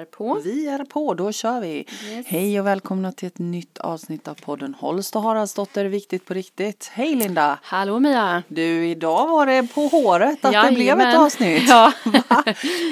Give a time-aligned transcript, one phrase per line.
[0.00, 0.40] är på.
[0.44, 1.84] Vi är på, då kör vi.
[2.10, 2.26] Yes.
[2.26, 6.90] Hej och välkomna till ett nytt avsnitt av podden Holst och Haraldsdotter, viktigt på riktigt.
[6.92, 7.58] Hej Linda!
[7.62, 8.42] Hallå Mia!
[8.48, 11.16] Du, idag var det på håret att det blev ett Jajamän.
[11.20, 11.62] avsnitt.
[11.68, 11.92] Ja.
[12.28, 12.44] Va?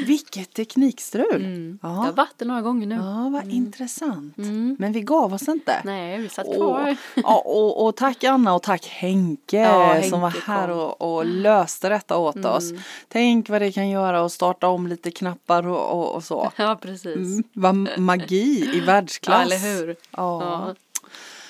[0.06, 1.44] Vilket teknikstrul!
[1.44, 1.78] Mm.
[1.82, 1.94] Det Ja.
[1.94, 2.94] har varit det några gånger nu.
[2.94, 4.38] ja, vad intressant.
[4.38, 4.76] Mm.
[4.78, 5.80] Men vi gav oss inte.
[5.84, 6.96] Nej, vi satt kvar.
[7.14, 11.26] ja, och, och tack Anna och tack Henke, Ja, Henke som var här och, och
[11.26, 12.70] löste detta åt oss.
[12.70, 12.82] Mm.
[13.08, 16.52] Tänk vad det kan göra att starta om lite knappar och, och, och så.
[16.56, 16.97] Ja, precis.
[17.06, 19.36] Mm, vad magi i världsklass.
[19.38, 19.96] Ja, eller hur?
[20.10, 20.42] Ja.
[20.42, 20.74] Ja.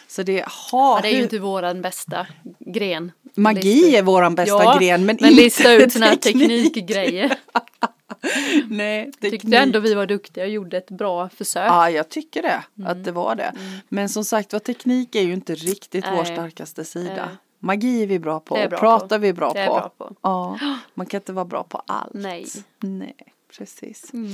[0.09, 2.27] Så det, ha, Ja, det är ju inte våran bästa
[2.59, 3.13] gren.
[3.35, 6.75] magi Lista- är våran bästa ja, gren men, men inte lista ut sådana här teknik.
[6.75, 7.39] teknikgrejer.
[8.69, 9.31] Nej, teknik.
[9.43, 11.69] Tyckte ändå vi var duktiga och gjorde ett bra försök.
[11.71, 12.91] Ja, jag tycker det, Mm.
[12.91, 13.53] att det var det.
[13.89, 16.27] Men som sagt var, teknik är ju inte riktigt vår Nej.
[16.27, 17.27] starkaste sida.
[17.27, 17.37] Nej.
[17.61, 19.23] Magi är vi bra på, Det och bra pratar på.
[19.23, 19.73] vi bra Det är på.
[19.75, 20.15] bra på.
[20.23, 20.59] Ja,
[20.95, 22.11] man kan inte vara bra på allt.
[22.15, 22.47] Nej.
[22.81, 23.15] Nej,
[23.59, 24.13] precis.
[24.13, 24.33] Mm.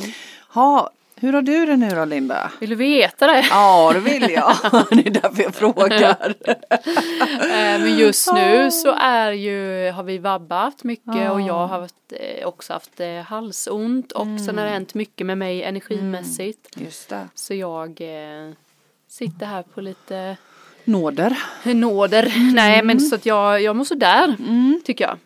[0.49, 0.91] Ha,
[1.25, 2.51] hur har du det nu då Linda?
[2.61, 3.47] Vill du veta det?
[3.51, 4.57] Ja, det vill jag.
[4.91, 6.35] det är därför jag frågar.
[6.47, 12.47] Eh, Men just nu så är ju, har vi vabbat mycket och jag har eh,
[12.47, 16.69] också haft eh, halsont och sen har det hänt mycket med mig energimässigt.
[16.77, 17.29] Just det.
[17.35, 18.01] Så jag
[19.09, 20.37] sitter här på lite
[20.85, 21.39] Nåder.
[21.63, 22.33] nåder.
[22.55, 24.37] Nej men så att jag, jag mår sådär
[24.85, 25.19] tycker jag.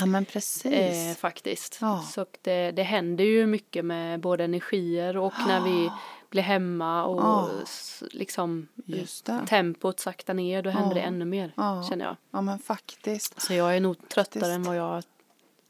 [0.00, 0.72] Ja men precis.
[0.72, 1.78] Eh, faktiskt.
[1.80, 2.02] Ja.
[2.02, 5.90] Så det, det händer ju mycket med både energier och när vi
[6.30, 7.50] blir hemma och Ja.
[7.62, 9.40] s- liksom Just det.
[9.48, 11.02] tempot saktar ner då händer Ja.
[11.02, 11.52] det ännu mer
[11.88, 12.16] känner jag.
[12.30, 13.40] Ja men faktiskt.
[13.40, 14.44] Så jag är nog tröttare Faktiskt.
[14.54, 15.02] än vad jag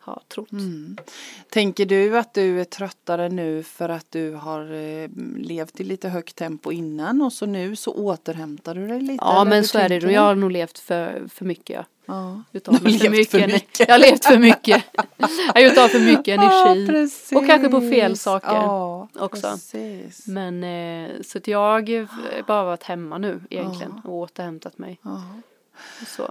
[0.04, 0.52] har trott.
[0.52, 0.96] Mm.
[1.50, 6.08] Tänker du att du är tröttare nu för att du har eh, levt i lite
[6.08, 9.24] högt tempo innan och så nu så återhämtar du dig lite?
[9.24, 10.12] Ja men så är det?
[10.12, 11.76] Jag har nog levt för, för mycket.
[11.76, 11.84] Ja.
[12.06, 12.42] Ja.
[12.52, 13.10] Utav för för
[13.46, 13.78] mycket.
[13.78, 14.84] Jag har levt för mycket.
[15.26, 17.10] Jag har gjort av för mycket energi.
[17.30, 17.38] Ja.
[17.38, 19.50] Och kanske på fel saker ja, också.
[19.50, 20.26] Precis.
[20.26, 25.00] Men eh, så att jag har bara varit hemma nu egentligen och återhämtat mig.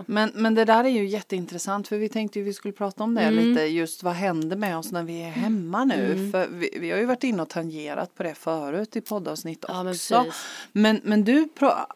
[0.05, 3.15] Men, men det där är ju jätteintressant för vi tänkte ju vi skulle prata om
[3.15, 3.45] det Mm.
[3.49, 6.31] lite just vad händer med oss när vi är hemma nu Mm.
[6.31, 9.83] för vi, vi har ju varit inne och tangerat på det förut i poddavsnitt Ja
[9.83, 10.15] men också.
[10.23, 10.45] precis.
[10.71, 11.47] Men, men du,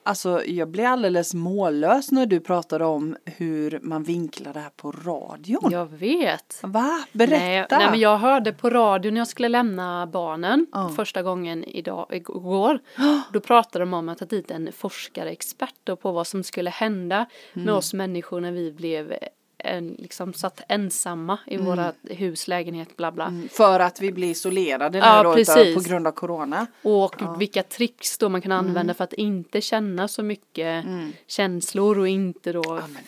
[0.04, 4.92] alltså jag blir alldeles mållös när du pratar om hur man vinklar det här på
[4.92, 5.72] radion.
[5.72, 6.60] Jag vet.
[6.64, 7.04] Va?
[7.12, 7.38] Berätta!
[7.46, 10.90] Nej, nej men jag hörde på radion när jag skulle lämna barnen Ja.
[10.96, 12.80] första gången idag, igår.
[13.34, 17.66] Då pratade de om att ta dit en forskarexpert på vad som skulle hända Mm.
[17.66, 19.18] med oss människor när vi blev
[19.58, 23.26] en, liksom satt ensamma i våra hus, lägenhet, bla bla.
[23.26, 26.68] Mm, För att vi blir isolerade Ja, nu då på grund av corona.
[26.82, 30.86] Och vilka tricks då man kan använda för att inte känna så mycket
[31.28, 33.04] känslor och inte då Ja, men,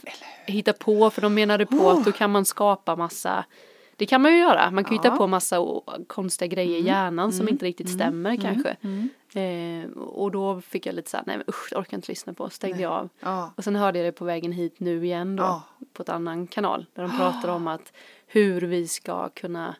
[0.46, 3.46] hitta på, för de menade på att då kan man skapa massa
[4.00, 5.58] det kan man ju göra, man kan ju hitta på massa
[6.08, 8.76] konstiga grejer i hjärnan som inte riktigt stämmer kanske.
[9.42, 12.50] Eh, och då fick jag lite såhär, nej men usch, jag orkar inte lyssna på,
[12.50, 13.10] stängde jag av.
[13.20, 13.54] Ja.
[13.56, 15.64] Och sen hörde jag det på vägen hit nu igen då, Ja.
[15.94, 17.94] på ett annan kanal, där de pratar om att
[18.28, 19.76] hur vi ska kunna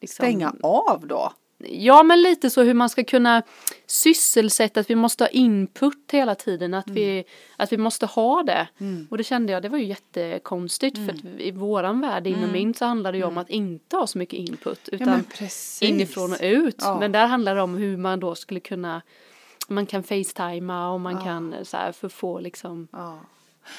[0.00, 1.32] liksom, Stänga av då?
[1.68, 3.42] Ja men lite så hur man ska kunna
[3.86, 7.24] sysselsätta, att vi måste ha input hela tiden, att, vi,
[7.56, 8.68] att vi måste ha det.
[9.10, 12.74] Och det kände jag, det var ju jättekonstigt för att i våran värld, inom min,
[12.74, 15.82] så handlar det ju om att inte ha så mycket input Ja utan precis.
[15.82, 16.76] inifrån och ut.
[16.78, 17.00] Ja.
[17.00, 19.02] Men där handlar det om hur man då skulle kunna
[19.68, 23.18] man kan facetima och man kan så här för få liksom Ja.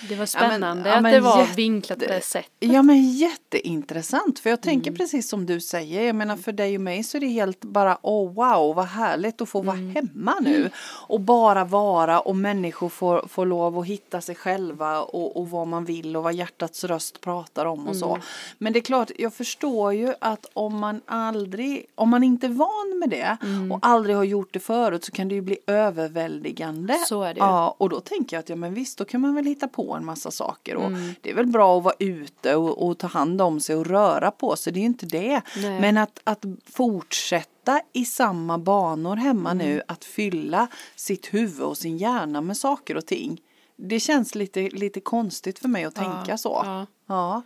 [0.09, 2.51] Det var spännande ja, att men det var jätte- vinklat på det sättet.
[2.59, 4.97] Ja men jätteintressant för jag tänker Mm.
[4.97, 6.01] precis som du säger.
[6.03, 9.41] Jag menar för dig och mig så är det helt bara oh wow vad härligt
[9.41, 9.95] att få vara Mm.
[9.95, 10.69] hemma nu.
[11.07, 15.67] Och bara vara och människor får, får lov att hitta sig själva och, och vad
[15.67, 17.99] man vill och vad hjärtats röst pratar om och Mm.
[17.99, 18.19] så.
[18.57, 22.51] Men det är klart jag förstår ju att om man aldrig, om man inte är
[22.51, 23.71] van med det Mm.
[23.71, 26.93] och aldrig har gjort det förut så kan det ju bli överväldigande.
[27.07, 27.45] Så är det ju.
[27.45, 29.93] Ja, och då tänker jag att ja men visst då kan man väl hitta på
[29.93, 31.13] en massa saker och Mm.
[31.21, 34.31] det är väl bra att vara ute och, och ta hand om sig och röra
[34.31, 35.41] på sig, det är ju inte det.
[35.57, 35.81] Nej.
[35.81, 39.67] Men att, att fortsätta i samma banor hemma Mm.
[39.67, 43.41] nu, att fylla sitt huvud och sin hjärna med saker och ting.
[43.75, 46.61] Det känns lite, lite konstigt för mig att tänka så.
[46.65, 46.85] ja.
[47.07, 47.41] Ja.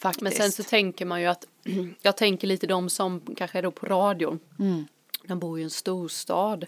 [0.00, 0.22] Faktiskt.
[0.22, 1.44] Men sen så tänker man ju att
[2.02, 4.38] jag tänker lite de som kanske är då på radion.
[4.58, 4.84] Mm.
[5.28, 6.66] De bor i en storstad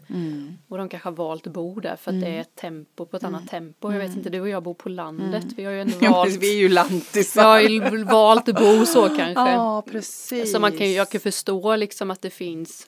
[0.68, 2.20] och de kanske har valt att bo där för att Mm.
[2.30, 3.92] det är ett tempo på ett annat tempo.
[3.92, 5.44] Jag vet inte, du och jag bor på landet.
[5.56, 7.42] Vi har ju ändå ja, valt, vi är ju lantisar.
[7.42, 9.52] har ju valt att bo så kanske.
[9.52, 10.52] Ja, precis.
[10.52, 12.86] Så man kan jag kan förstå liksom att det finns.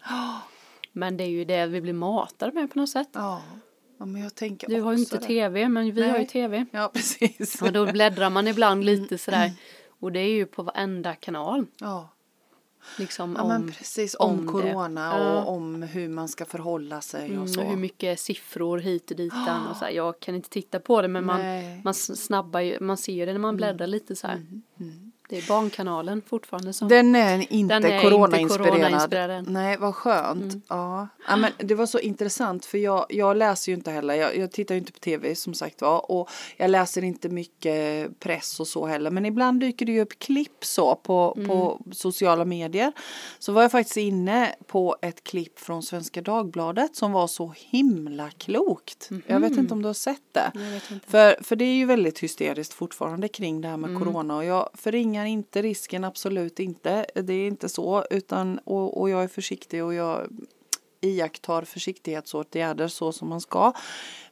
[0.93, 3.09] Men det är ju det vi blir matade med på något sätt.
[3.13, 3.43] Ja.
[3.99, 5.25] ja, men jag tänker Du har ju inte det.
[5.27, 6.27] tv men vi har ju Nej.
[6.27, 6.67] tv.
[6.73, 7.63] Ja, precis.
[7.63, 9.53] Och då bläddrar man ibland lite sådär.
[10.01, 11.67] Och det är ju på varenda kanal.
[11.81, 12.09] Ja.
[12.99, 14.53] Liksom Ja om, men precis, om, om det.
[14.53, 15.43] corona Ja.
[15.43, 17.61] och om hur man ska förhålla sig mm, och så.
[17.61, 21.03] och hur mycket siffror hit och ditan och så här, jag kan inte titta på
[21.03, 21.81] det men man, Nej.
[21.85, 24.47] man snabbar ju, man ser ju det när man bläddrar lite så här.
[25.31, 28.69] Det är Barnkanalen fortfarande som Den är inte Den är inte corona-inspirerad.
[28.69, 29.49] corona-inspirerad.
[29.49, 30.65] Nej, vad skönt.
[30.69, 31.09] Ja.
[31.29, 34.15] ja, men det var så intressant för jag, jag läser ju inte heller.
[34.15, 38.21] Jag, jag tittar ju inte på tv som sagt var och jag läser inte mycket
[38.21, 39.11] press och så heller.
[39.11, 42.93] Men ibland dyker det ju upp klipp så på, på sociala medier.
[43.39, 48.31] Så var jag faktiskt inne på ett klipp från Svenska Dagbladet som var så himla
[48.31, 49.09] klokt.
[49.27, 50.51] Jag vet inte om du har sett det.
[50.55, 51.09] Jag vet inte.
[51.11, 54.69] För, för det är ju väldigt hysteriskt fortfarande kring det här med corona och jag
[54.75, 57.07] förringar inte risken, absolut inte.
[57.15, 60.29] Det är inte så utan och, och jag är försiktig och jag
[61.01, 63.73] iakttar försiktighetsåtgärder så som man ska.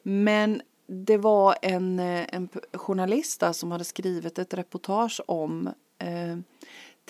[0.03, 5.67] Men det var en, eh, en journalist där som hade skrivit ett reportage om
[5.99, 6.39] eh,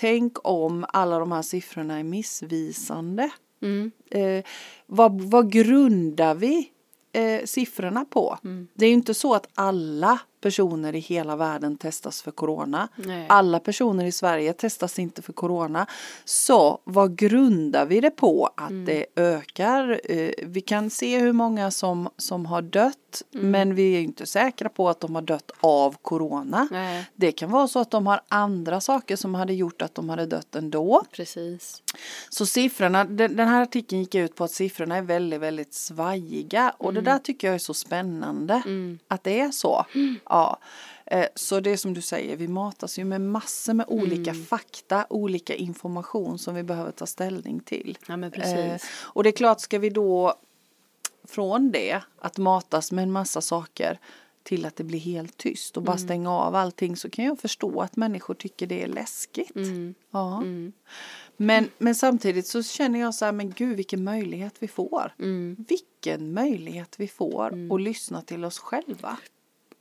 [0.01, 3.31] Tänk om alla de här siffrorna är missvisande.
[3.63, 3.91] Mm.
[4.11, 4.45] Eh,
[4.87, 6.71] vad, vad grundar vi
[7.13, 8.39] eh, siffrorna på?
[8.45, 8.69] Mm.
[8.75, 12.89] Det är ju inte så att alla personer i hela världen testas för corona.
[12.97, 13.27] Nej.
[13.29, 15.87] Alla personer i Sverige testas inte för corona.
[16.25, 18.85] Så vad grundar vi det på att Mm.
[18.85, 20.01] det ökar?
[20.05, 22.95] Eh, vi kan se hur många som, som har dött
[23.35, 23.51] Mm.
[23.51, 26.69] men vi är inte säkra på att de har dött av corona.
[26.71, 30.09] Nej, Det kan vara så att de har andra saker som hade gjort att de
[30.09, 31.03] hade dött ändå.
[31.13, 31.83] precis.
[32.31, 36.95] Så siffrorna, den, här artikeln gick ut på att siffrorna är väldigt, väldigt svajiga och
[36.95, 38.99] det där tycker jag är så spännande Mm.
[39.09, 39.85] att det är så.
[40.29, 40.59] Ja.
[41.07, 45.07] Eh, Så det är som du säger, vi matas ju med massor med olika fakta,
[45.11, 47.99] olika information som vi behöver ta ställning till.
[48.09, 48.91] Ja men Eh, precis.
[49.01, 50.35] Och det är klart, ska vi då
[51.29, 53.99] från det, att matas med en massa saker
[54.43, 56.05] till att det blir helt tyst och bara Mm.
[56.07, 59.57] stänga av allting så kan jag förstå att människor tycker det är läskigt.
[59.57, 59.95] Mm.
[60.11, 60.37] Ja.
[60.37, 60.73] Mm.
[61.37, 65.15] Men, men samtidigt så känner jag så här, men gud vilken möjlighet vi får.
[65.19, 65.57] Mm.
[65.69, 69.17] Vilken möjlighet vi får att lyssna till oss själva.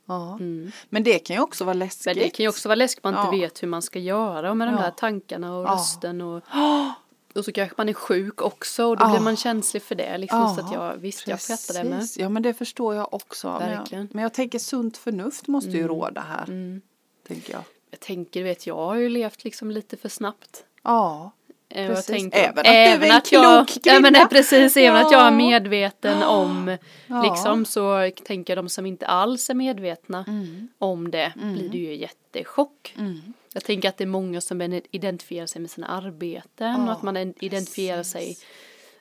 [0.08, 0.34] Ja.
[0.34, 0.72] Mm.
[0.88, 2.06] Men det kan ju också vara läskigt.
[2.06, 3.40] Men det kan ju också vara läskigt man inte Ja.
[3.42, 4.80] vet hur man ska göra med de Ja.
[4.82, 6.42] där tankarna och rösten och,
[7.34, 10.54] och så kanske man är sjuk också och då blir man känslig för det liksom
[10.56, 11.98] så att jag visst jag fattar det med.
[11.98, 12.18] Precis.
[12.18, 13.58] Ja men det förstår jag också.
[13.60, 14.08] Men jag, Verkligen.
[14.12, 16.44] men jag tänker sunt förnuft måste ju råda här.
[16.48, 16.80] Mm.
[17.28, 17.62] Tänker jag.
[17.90, 20.64] Jag tänker, vet jag har ju levt liksom lite för snabbt.
[20.82, 21.30] Ja.
[21.70, 22.06] Eh, och jag Precis.
[22.22, 24.18] tänker- Även att du är en att jag, klok ja, men kvinna.
[24.18, 25.36] nej, precis, även att jag är Ja.
[25.36, 26.76] medveten om
[27.06, 27.22] Ja.
[27.22, 30.68] liksom så tänker de som inte alls är medvetna Mm.
[30.78, 32.94] om det blir det ju jättechock.
[32.98, 33.20] Mm.
[33.52, 37.02] Jag tänker att det är många som identifierar sig med sina arbeten och Ja, att
[37.02, 38.36] man en- identifierar sig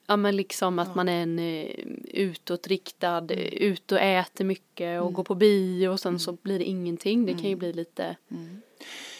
[0.10, 1.66] Ja men liksom att man är en eh,
[2.14, 3.30] utåtriktad, Mm.
[3.40, 7.26] eh, ut och äter mycket och går på bio och sen så blir det ingenting.
[7.26, 8.16] Det kan ju bli lite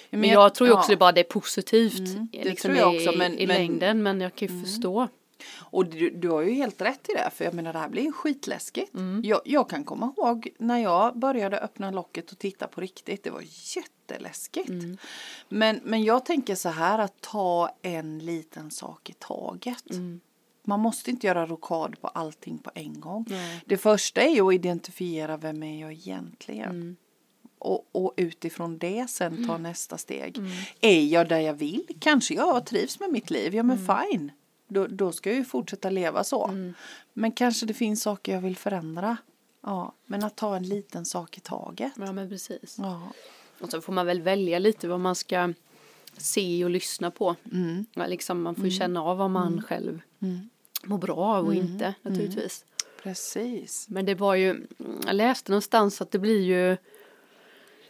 [0.10, 0.96] Ja, Men jag tror ju också ja.
[0.96, 3.56] det bara det är positivt Mm, det liksom tror jag i, också, men- i men-
[3.56, 3.70] Mm.
[3.70, 5.08] längden men jag kan ju förstå.
[5.60, 8.04] Och du, du har ju helt rätt i det, för jag menar det här blir
[8.04, 8.94] ju skitläskigt.
[8.94, 9.22] Mm.
[9.26, 13.30] Jag, jag kan komma ihåg när jag började öppna locket och titta på riktigt, det
[13.30, 13.44] var
[13.76, 14.70] jätteläskigt.
[14.70, 14.98] Mm.
[15.50, 19.92] Men, men jag tänker så här att ta en liten sak i taget.
[19.92, 20.20] Mm.
[20.64, 23.26] Man måste inte göra rokad på allting på en gång.
[23.66, 26.98] Det första är ju att identifiera vem är jag egentligen.
[27.68, 27.78] Mm.
[27.92, 30.38] Och, och utifrån det sen ta nästa steg.
[30.82, 31.84] Är jag där jag vill?
[32.00, 33.56] Kanske jag trivs med mitt liv.
[33.56, 34.32] Ja men fine.
[34.68, 36.72] Då, då ska jag ju fortsätta leva så.
[37.14, 39.18] Men kanske det finns saker jag vill förändra.
[39.64, 41.92] Ja, men att ta en liten sak i taget.
[41.98, 42.76] Ja men precis.
[42.78, 43.02] Ja.
[43.60, 45.54] Och så får man väl välja lite vad man ska
[46.18, 47.36] se och lyssna på.
[47.52, 47.86] Mm.
[47.94, 50.50] Ja, liksom man får ju känna av vad man själv Mm.
[50.84, 52.66] mår bra av och inte naturligtvis.
[53.04, 53.86] Precis.
[53.90, 54.68] Men det var ju,
[55.06, 56.78] jag läste någonstans att det blir ju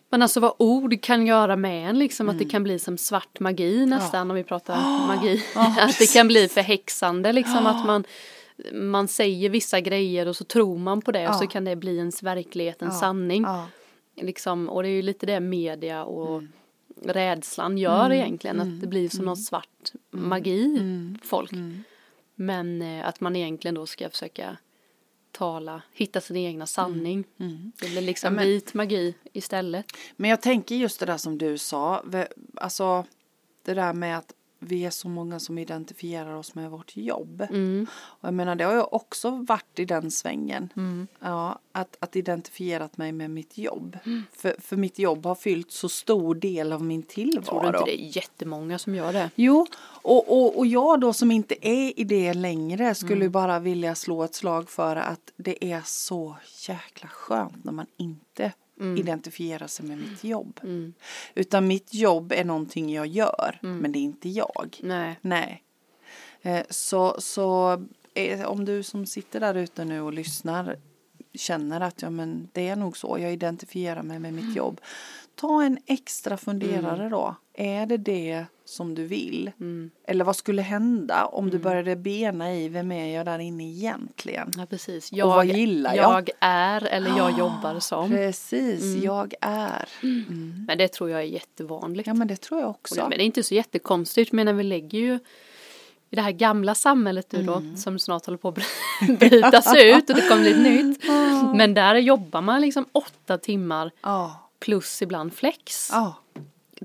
[0.10, 3.40] men alltså vad ord kan göra med en liksom att det kan bli som svart
[3.40, 5.44] magi nästan om vi pratar magi.
[5.56, 8.04] att det kan bli förhäxande liksom att man
[8.74, 11.48] man säger vissa grejer och så tror man på det och så Ja.
[11.50, 13.44] kan det bli ens verklighet, en Ja, sanning.
[13.44, 13.68] Ja.
[14.22, 16.44] Liksom, och det är ju lite det media och
[17.06, 20.78] rädslan gör egentligen, att det blir som någon svart magi
[21.22, 21.52] för folk.
[22.36, 24.58] Men eh, att man egentligen då ska försöka
[25.38, 27.24] tala, hitta sin egna sanning.
[27.80, 29.86] Det blir liksom Ja, men- vit magi istället.
[30.16, 32.04] Men jag tänker just det där som du sa.
[32.56, 33.06] Alltså
[33.66, 37.42] det där med att vi är så många som identifierar oss med vårt jobb.
[37.50, 37.88] Mm.
[37.94, 40.70] Och jag menar det har jag också varit i den svängen.
[40.76, 41.08] Mm.
[41.20, 43.98] Ja, att, att identifierat mig med mitt jobb.
[44.34, 47.68] För, för mitt jobb har fyllt så stor del av min Tror du tillvaro.
[47.68, 49.32] inte det är jättemånga som gör det?
[49.36, 49.66] Jo,
[50.08, 53.32] och, och, och jag då som inte är i det längre skulle Mm.
[53.32, 56.36] bara vilja slå ett slag för att det är så
[56.68, 58.54] jäkla skönt när man inte
[58.98, 60.60] identifiera sig med mitt jobb.
[60.64, 60.94] Mm.
[61.36, 64.78] Utan mitt jobb är någonting jag gör, men det är inte jag.
[64.84, 65.20] Nej.
[65.22, 65.64] Nej.
[66.42, 67.82] Eh, Så, så
[68.14, 70.78] eh, om du som sitter där ute nu och lyssnar
[71.34, 74.82] känner att ja, men det är nog så, jag identifierar mig med mitt jobb.
[75.36, 77.36] Ta en extra funderare då.
[77.60, 79.52] Är det det som du vill?
[80.08, 84.52] Eller vad skulle hända om du började bena i vem är jag där inne egentligen?
[84.58, 85.12] Ja, precis.
[85.12, 86.12] Och vad gillar jag?
[86.12, 88.10] Jag är eller jag jobbar som.
[88.10, 89.90] Precis, jag är.
[90.68, 92.08] Men det tror jag är jättevanligt.
[92.08, 92.96] Ja men det tror jag också.
[93.02, 95.20] Men det är inte så jättekonstigt, men vi lägger ju
[96.10, 97.78] i det här gamla samhället nu då, Mm.
[97.78, 101.04] som snart håller på att bry- brytas ut och det kommer bli ett nytt.
[101.56, 106.16] Men där jobbar man liksom åtta timmar Ja, plus ibland flex ja,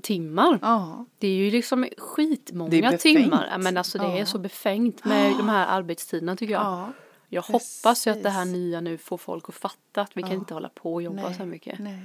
[0.03, 0.59] timmar.
[0.61, 1.05] ja.
[1.19, 3.57] Det är ju liksom är skitmånga timmar.
[3.59, 4.25] Men alltså det är Ja.
[4.25, 6.63] så befängt med de här arbetstiderna tycker jag.
[6.63, 6.91] ja.
[7.29, 10.31] Jag hoppas ju att det här nya nu får folk att fatta att vi kan
[10.33, 11.79] inte hålla på och jobba Nej, så här mycket.
[11.79, 11.99] Nej.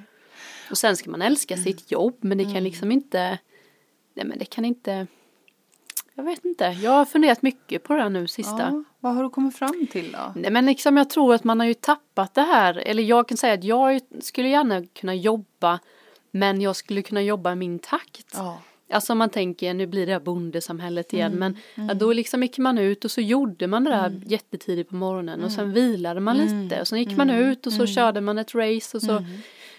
[0.71, 3.39] Och sen ska man älska sitt jobb men det kan liksom inte,
[4.15, 5.07] nej men det kan inte,
[6.15, 8.85] jag vet inte, jag har funderat mycket på det här nu sista.
[9.01, 10.33] Vad har du kommit fram till då?
[10.37, 13.37] Nej men liksom jag tror att man har ju tappat det här, eller jag kan
[13.37, 15.79] säga att jag skulle gärna kunna jobba
[16.31, 18.33] men jag skulle kunna jobba i min takt.
[18.35, 18.63] Ja.
[18.91, 22.79] Alltså man tänker, nu blir det här bondesamhället igen, men ja, då liksom gick man
[22.79, 26.81] ut och så gjorde man det där jättetidigt på morgonen och sen vilade man lite
[26.81, 29.25] och sen gick man ut och så körde man ett race och så,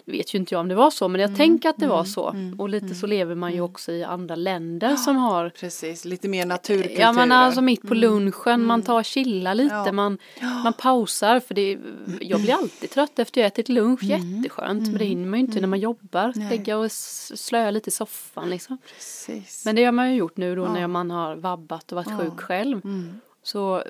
[0.10, 2.36] vet ju inte jag om det var så, men jag tänker att det var så.
[2.58, 6.46] Och lite så lever man ju också i andra länder som har Precis, lite mer
[6.46, 7.02] naturkulturer.
[7.02, 9.92] Ja men alltså mitt på lunchen, man tar och chillar lite, Ja.
[9.92, 10.18] man,
[10.64, 11.80] man pausar för det,
[12.22, 15.60] jag blir alltid trött efter jag ätit lunch, jätteskönt men det hinner man ju inte
[15.62, 16.50] när man jobbar, Nej.
[16.50, 18.78] lägga och slöa lite i soffan liksom.
[18.96, 19.66] Precis.
[19.66, 22.40] Men det har man ju gjort nu då när man har vabbat och varit sjuk
[22.40, 22.82] själv.
[22.84, 23.20] Mm.
[23.44, 23.84] Så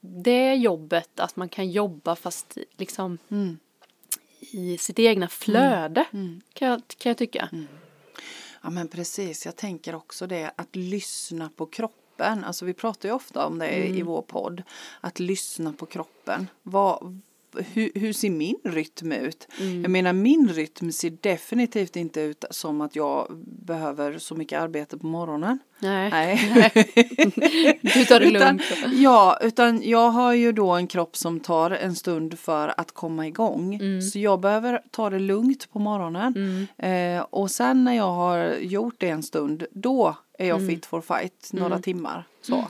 [0.00, 3.58] det jobbet, att man kan jobba fast liksom Mm.
[4.50, 6.04] I sitt egna flöde
[6.52, 7.48] kan, jag, kan jag tycka.
[8.62, 12.44] Ja men precis, jag tänker också det att lyssna på kroppen.
[12.44, 13.98] Alltså vi pratar ju ofta om det Mm.
[13.98, 14.62] i vår podd.
[15.00, 16.48] Att lyssna på kroppen.
[16.62, 17.20] Vad,
[17.72, 19.48] hur, hur ser min rytm ut?
[19.60, 19.82] Mm.
[19.82, 24.98] Jag menar min rytm ser definitivt inte ut som att jag behöver så mycket arbete
[24.98, 25.58] på morgonen.
[25.78, 26.38] Nej, Nej.
[27.82, 28.62] du tar det Utan, lugnt.
[28.92, 33.26] ja, utan jag har ju då en kropp som tar en stund för att komma
[33.26, 33.74] igång.
[33.74, 34.02] Mm.
[34.02, 36.68] Så jag behöver ta det lugnt på morgonen.
[36.78, 40.68] Eh, och sen när jag har gjort det en stund, då är jag Mm.
[40.70, 42.24] fit for fight några timmar.
[42.42, 42.64] Så.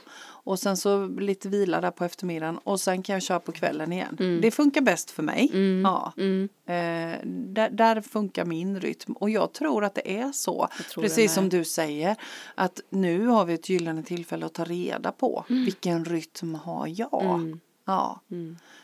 [0.45, 3.93] Och sen så lite vila där på eftermiddagen och sen kan jag köra på kvällen
[3.93, 4.39] igen.
[4.43, 5.51] Det funkar bäst för mig.
[5.83, 6.13] Ja.
[6.17, 6.49] Mm.
[6.67, 10.69] Eh, där, där funkar min rytm och jag tror att det är så.
[10.95, 12.17] Precis som du säger
[12.55, 17.59] att nu har vi ett gyllene tillfälle att ta reda på vilken rytm har jag.
[17.85, 18.21] Ja.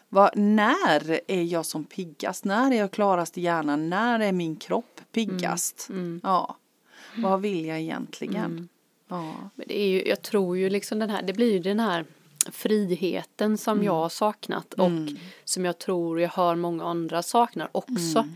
[0.08, 2.44] Vad, när är jag som piggast?
[2.44, 3.90] När är jag klarast i hjärnan?
[3.90, 5.88] När är min kropp piggast?
[6.22, 6.56] Ja.
[7.16, 8.68] Vad vill jag egentligen?
[9.08, 9.34] Ja.
[9.54, 12.04] Men det är ju, jag tror ju liksom den här, det blir ju den här
[12.50, 14.90] friheten som jag har saknat och
[15.44, 18.28] som jag tror jag hör många andra saknar också.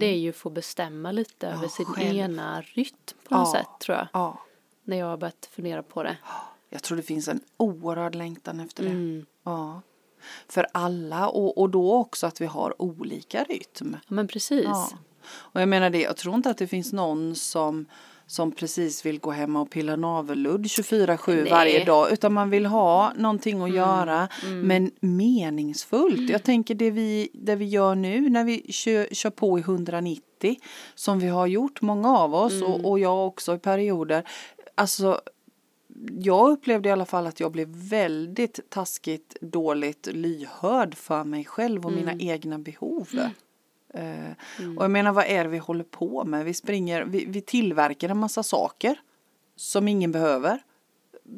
[0.00, 2.16] Det är ju att få bestämma lite över sin själv.
[2.16, 2.96] ena rytm
[3.28, 3.60] på något Ja.
[3.60, 4.08] sätt tror jag.
[4.12, 4.38] ja.
[4.84, 6.16] När jag har börjat fundera på det.
[6.68, 8.90] Jag tror det finns en oerhörd längtan efter det.
[8.90, 9.26] Mm.
[9.42, 9.82] Ja.
[10.48, 13.96] För alla och, och då också att vi har olika rytm.
[14.06, 14.64] Ja men precis.
[14.64, 14.90] Ja.
[15.32, 17.86] Och jag menar det, jag tror inte att det finns någon som
[18.30, 21.50] som precis vill gå hem och pilla navelludd 24-7 Nej.
[21.50, 24.28] varje dag utan man vill ha någonting att göra
[24.62, 26.30] men meningsfullt.
[26.30, 30.56] Jag tänker det vi, det vi gör nu när vi kör, kör på i 190
[30.94, 34.24] som vi har gjort många av oss och, och jag också i perioder.
[34.74, 35.20] Alltså
[36.18, 41.86] jag upplevde i alla fall att jag blev väldigt taskigt dåligt lyhörd för mig själv
[41.86, 43.08] och mina egna behov.
[43.94, 44.30] Eh,
[44.76, 46.44] Och jag menar vad är det vi håller på med?
[46.44, 48.96] Vi springer, vi, vi tillverkar en massa saker
[49.56, 50.58] som ingen behöver.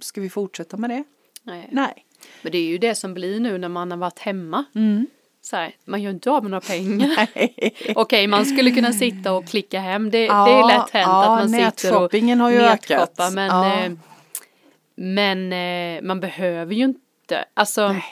[0.00, 1.04] Ska vi fortsätta med det?
[1.42, 1.68] Nej.
[1.72, 2.06] Nej.
[2.42, 4.64] Men det är ju det som blir nu när man har varit hemma.
[4.74, 5.06] Mm.
[5.40, 7.28] Så här, man gör inte av med några pengar.
[7.94, 10.10] Okej, man skulle kunna sitta och klicka hem.
[10.10, 13.18] Det, det är Ja, lätt hänt ja, att man sitter och har ju ökat.
[13.32, 13.74] Men, Ja.
[13.84, 13.92] eh,
[14.94, 17.44] men eh, man behöver ju inte.
[17.54, 18.04] Alltså, Nej.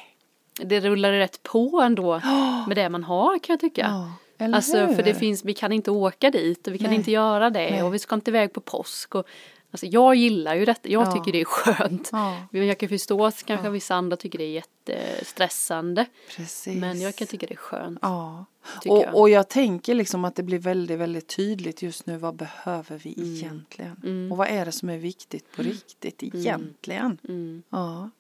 [0.65, 2.21] det rullar rätt på ändå
[2.69, 3.87] med det man har kan jag tycka.
[3.91, 5.19] Ja, eller Alltså för det hur?
[5.19, 6.97] finns, vi kan inte åka dit och vi kan Nej.
[6.97, 7.83] inte göra det Nej.
[7.83, 9.27] och vi ska inte iväg på påsk och
[9.73, 11.13] Alltså jag gillar ju detta, jag Ja.
[11.13, 12.09] tycker det är skönt.
[12.13, 12.37] Ja.
[12.51, 14.63] Jag kan förstå att kanske vissa andra tycker det är
[15.09, 16.07] jättestressande.
[16.37, 16.77] Precis.
[16.77, 17.99] Men jag kan tycka det är skönt.
[18.03, 18.45] Ja.
[18.83, 19.15] tycker jag.
[19.15, 22.17] Och, och jag tänker liksom att det blir väldigt, väldigt tydligt just nu.
[22.17, 23.97] Vad behöver vi egentligen?
[24.05, 24.33] Mm.
[24.33, 27.19] Och vad är det som är viktigt på riktigt egentligen?
[27.29, 27.63] Mm.
[27.71, 28.11] Ja.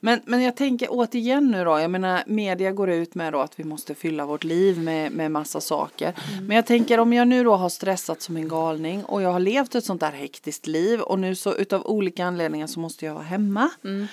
[0.00, 3.60] Men, men jag tänker återigen nu då, jag menar media går ut med då att
[3.60, 6.14] vi måste fylla vårt liv med, med massa saker.
[6.32, 6.46] Mm.
[6.46, 9.40] Men jag tänker om jag nu då har stressat som en galning och jag har
[9.40, 13.14] levt ett sånt där hektiskt liv och nu så utav olika anledningar så måste jag
[13.14, 13.70] vara hemma.
[13.84, 14.06] Mm.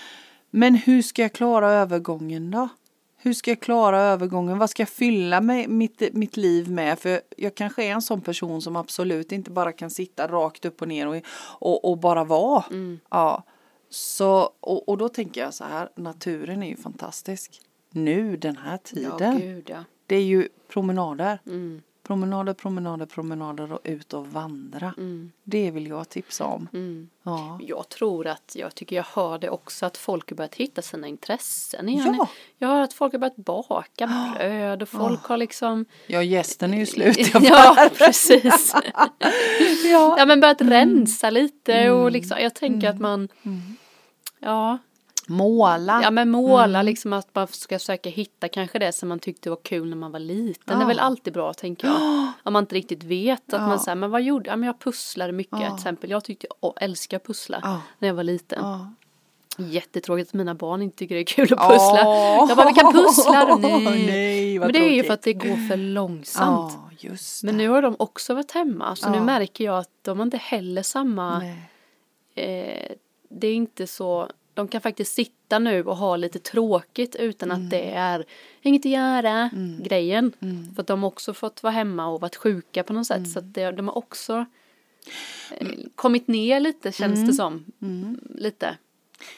[0.49, 2.69] Men hur ska jag klara övergången då?
[3.17, 4.57] Hur ska jag klara övergången?
[4.57, 6.99] Vad ska jag fylla med mitt, mitt liv med?
[6.99, 10.81] För jag kanske är en sån person som absolut inte bara kan sitta rakt upp
[10.81, 12.63] och ner och, och, och bara vara.
[12.69, 12.99] Mm.
[13.09, 13.43] Ja.
[13.93, 17.61] Så, och, och då tänker jag så här, naturen är ju fantastisk.
[17.89, 19.33] Nu den här tiden.
[19.33, 19.83] Ja, gud, ja.
[20.07, 21.39] Det är ju promenader.
[21.45, 21.81] Mm.
[22.03, 24.93] Promenader, promenader, promenader och ut och vandra.
[24.97, 25.31] Mm.
[25.43, 26.67] Det vill jag tipsa om.
[26.73, 27.09] Mm.
[27.23, 27.59] Ja.
[27.61, 31.07] Jag tror att, jag tycker jag hör det också, att folk har börjat hitta sina
[31.07, 32.15] intressen igen.
[32.17, 32.29] Ja.
[32.57, 35.27] Jag hör att folk har börjat baka bröd och folk ja.
[35.27, 37.33] har liksom Ja, gästen är ju slut.
[37.41, 38.73] ja, precis.
[39.85, 40.15] ja.
[40.17, 42.13] ja, men börjat rensa lite och mm.
[42.13, 43.77] liksom, jag tänker att man mm.
[44.43, 44.77] Ja.
[45.27, 45.99] Måla.
[46.03, 46.85] Ja men måla mm.
[46.85, 50.11] liksom att man ska försöka hitta kanske det som man tyckte var kul när man
[50.11, 50.63] var liten.
[50.65, 50.75] Ja.
[50.75, 51.97] Det är väl alltid bra tänker jag.
[52.43, 53.67] Om man inte riktigt vet att ja.
[53.67, 54.53] man säger men vad gjorde jag?
[54.53, 55.67] Ja, men jag pusslade mycket ja.
[55.67, 56.09] till exempel.
[56.09, 58.65] Jag tyckte jag älskar att pussla när jag var liten.
[59.57, 62.03] Jättetråkigt att mina barn inte tycker det är kul att pussla.
[62.07, 62.45] Oh.
[62.49, 63.55] Jag bara, vi kan pussla.
[63.61, 64.05] Nej.
[64.05, 66.73] Nej men det är ju för att det går för långsamt.
[66.73, 70.25] Oh, men nu har de också varit hemma så nu märker jag att de har
[70.25, 71.43] inte heller samma
[72.35, 72.91] eh,
[73.33, 77.63] det är inte så, de kan faktiskt sitta nu och ha lite tråkigt utan mm.
[77.63, 78.25] att det är
[78.61, 79.83] inget att göra mm.
[79.83, 80.33] grejen.
[80.39, 80.75] Mm.
[80.75, 83.39] För att de har också fått vara hemma och varit sjuka på något sätt så
[83.39, 84.45] att det, de har också
[85.51, 87.33] eh, kommit ner lite känns det mm.
[87.33, 87.65] som.
[87.81, 88.19] Mm.
[88.35, 88.77] Lite.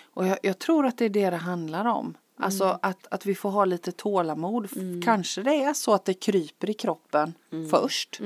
[0.03, 2.17] Och jag, jag, tror att det är det det handlar om.
[2.37, 2.77] Alltså mm.
[2.81, 4.67] att, att vi får ha lite tålamod.
[4.75, 5.01] Mm.
[5.01, 7.69] Kanske det är så att det kryper i kroppen mm.
[7.69, 8.21] först.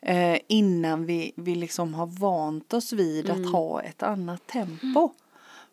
[0.00, 5.10] Eh, innan vi, vi liksom har vant oss vid att ha ett annat tempo.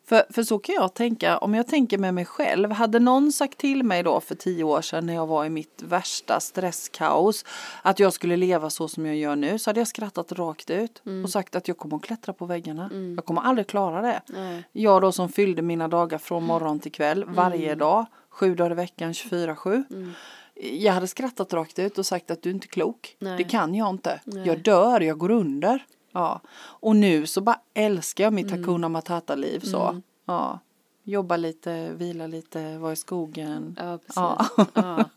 [0.10, 3.58] För, för så kan jag tänka, om jag tänker med mig själv, hade någon sagt
[3.58, 7.46] till mig då för tio år sedan när jag var i mitt värsta stresskaos
[7.82, 11.02] att jag skulle leva så som jag gör nu så hade jag skrattat rakt ut
[11.06, 11.24] mm.
[11.24, 12.86] och sagt att jag kommer att klättra på väggarna.
[12.86, 13.16] Mm.
[13.16, 14.22] Jag kommer aldrig klara det.
[14.28, 14.64] Nej.
[14.72, 17.36] Jag då som fyllde mina dagar från morgon till kväll mm.
[17.36, 20.12] varje dag, sju dagar i veckan, 24-7 mm.
[20.56, 23.16] jag hade skrattat rakt ut och sagt att du är inte klok.
[23.20, 23.38] Nej.
[23.38, 24.20] Det kan jag inte.
[24.24, 24.48] Nej.
[24.48, 25.86] Jag dör, jag går under.
[26.12, 26.42] Ja.
[26.60, 28.60] Och nu så bara älskar jag mitt mm.
[28.60, 29.88] Hakuna Matata-liv så.
[29.88, 30.02] Mm.
[30.26, 30.60] Ja.
[31.04, 33.76] Jobba lite, vila lite, vara i skogen.
[33.80, 34.16] Ja, precis.
[34.16, 34.46] Ja.
[34.74, 35.10] ja.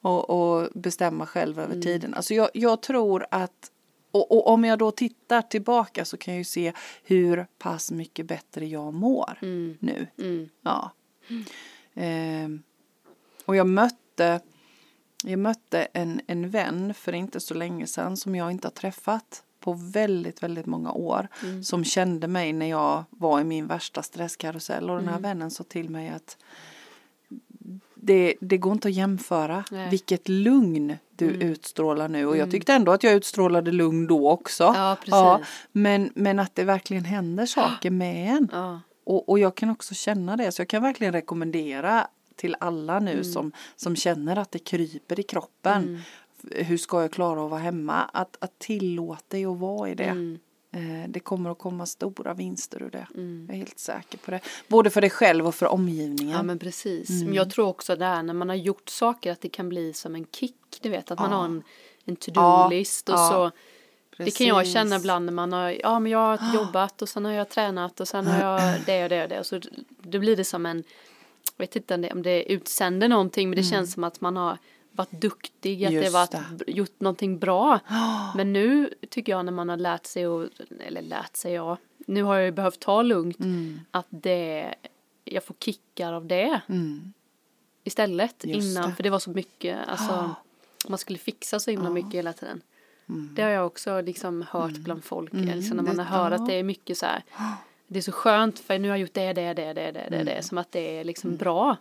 [0.00, 1.82] och, och, bestämma själv över mm.
[1.82, 2.14] tiden.
[2.14, 3.70] Alltså jag, jag tror att
[4.10, 8.26] och, och, om jag då tittar tillbaka så kan jag ju se hur pass mycket
[8.26, 9.76] bättre jag mår mm.
[9.80, 10.06] nu.
[10.18, 10.48] Mm.
[10.62, 10.90] Ja.
[11.94, 12.48] Eh,
[13.44, 14.40] och jag mötte,
[15.24, 19.44] jag mötte en, en vän för inte så länge sedan som jag inte har träffat
[19.60, 21.62] på väldigt, väldigt många år mm.
[21.62, 25.22] som kände mig när jag var i min värsta stresskarusell och den här mm.
[25.22, 26.36] vännen sa till mig att
[27.94, 29.90] det, det går inte att jämföra Nej.
[29.90, 31.40] vilket lugn du mm.
[31.40, 32.50] utstrålar nu och jag mm.
[32.50, 34.64] tyckte ändå att jag utstrålade lugn då också.
[34.64, 35.40] Ja, ja,
[35.72, 38.48] men, men att det verkligen händer saker med en.
[38.52, 38.80] Ja.
[39.04, 43.12] Och, och jag kan också känna det så jag kan verkligen rekommendera till alla nu
[43.12, 43.24] mm.
[43.24, 45.82] som, som känner att det kryper i kroppen.
[45.82, 46.00] Mm
[46.50, 48.10] hur ska jag klara att vara hemma?
[48.12, 50.04] Att, att tillåta dig att vara i det.
[50.04, 50.38] Mm.
[50.72, 53.06] Eh, det kommer att komma stora vinster ur det.
[53.14, 53.44] Mm.
[53.48, 54.40] Jag är helt säker på det.
[54.68, 56.36] Både för dig själv och för omgivningen.
[56.36, 57.10] Ja men precis.
[57.10, 57.24] Mm.
[57.24, 60.14] Men jag tror också där när man har gjort saker att det kan bli som
[60.14, 60.78] en kick.
[60.82, 61.62] Du vet att man har en,
[62.04, 63.14] en to-do-list ja.
[63.14, 63.56] och så
[64.16, 64.38] Precis.
[64.38, 67.24] Det kan jag känna ibland när man har, ja men jag har jobbat och sen
[67.24, 69.38] har jag tränat och sen har jag det och det och det.
[69.38, 69.60] Och så
[70.02, 70.84] då blir det som en,
[71.56, 73.70] jag vet inte om det utsänder någonting men det mm.
[73.70, 74.58] känns som att man har
[74.92, 76.30] varit duktig, att Just det varit
[76.66, 76.72] det.
[76.72, 77.80] gjort någonting bra.
[78.36, 80.48] Men nu tycker jag när man har lärt sig, och,
[80.86, 81.76] eller lärt sig ja,
[82.06, 83.80] nu har jag ju behövt ta lugnt, mm.
[83.90, 84.74] att det,
[85.24, 86.60] jag får kickar av det.
[86.68, 87.12] Mm.
[87.84, 88.96] Istället Just innan, det.
[88.96, 90.34] för det var så mycket, alltså
[90.88, 91.92] man skulle fixa så himla oh.
[91.92, 92.60] mycket hela tiden.
[93.08, 93.30] Mm.
[93.34, 94.82] Det har jag också liksom hört mm.
[94.82, 95.56] bland folk, mm.
[95.56, 97.22] alltså när man har hört att det är mycket så här,
[97.86, 100.24] det är så skönt för nu har jag gjort det, det, det, det, det, det,
[100.24, 101.76] det, som att det är liksom bra.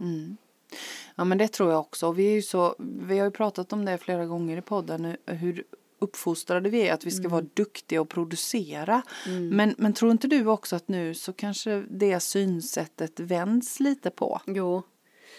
[1.19, 2.11] Ja men det tror jag också.
[2.11, 5.63] Vi, är ju så, vi har ju pratat om det flera gånger i podden hur
[5.99, 7.31] uppfostrade vi är att vi ska mm.
[7.31, 9.01] vara duktiga och producera.
[9.25, 9.49] Mm.
[9.49, 14.41] Men, men tror inte du också att nu så kanske det synsättet vänds lite på?
[14.45, 14.83] Jo.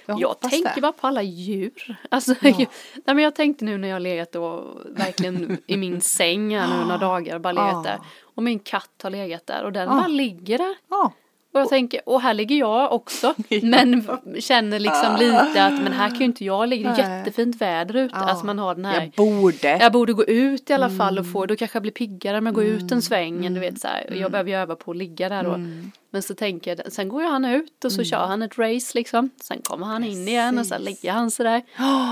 [0.07, 0.81] Jag, jag tänker det.
[0.81, 1.97] bara på alla djur.
[2.11, 2.49] Alltså, ja.
[2.49, 2.59] jag,
[2.95, 6.85] nej, men jag tänkte nu när jag legat och verkligen i min säng här nu
[6.85, 7.83] några dagar bara legat ja.
[7.83, 8.01] där.
[8.23, 9.95] Och min katt har legat där och den ja.
[9.95, 10.77] bara ligger där.
[10.89, 11.13] Ja.
[11.53, 13.35] Och jag tänker, och här ligger jag också.
[13.63, 14.07] Men
[14.39, 16.95] känner liksom lite att men här kan ju inte jag ligga.
[16.97, 18.15] Det är jättefint väder ute.
[18.19, 18.31] Ja.
[18.31, 19.01] Alltså man har den här.
[19.17, 19.69] Jag borde.
[19.81, 21.27] Jag borde gå ut i alla fall Mm.
[21.27, 23.55] och få, då kanske jag blir piggare med att gå ut en sväng.
[23.55, 24.07] Du vet så här.
[24.11, 25.51] Och jag behöver ju öva på att ligga där då.
[25.55, 25.91] Mm.
[26.11, 29.31] Men så tänker jag, sen går han ut och så kör han ett race liksom.
[29.43, 30.87] Sen kommer han in igen och så Precis.
[30.89, 31.63] ligger han sådär.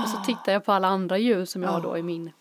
[0.03, 2.31] Och så tittar jag på alla andra djur som jag har då i min,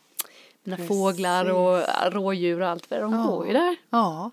[0.65, 0.89] mina Precis.
[0.89, 1.83] fåglar och
[2.13, 3.01] rådjur och allt vad.
[3.01, 3.23] De Ja.
[3.27, 3.77] går ju där.
[3.91, 4.31] Ja,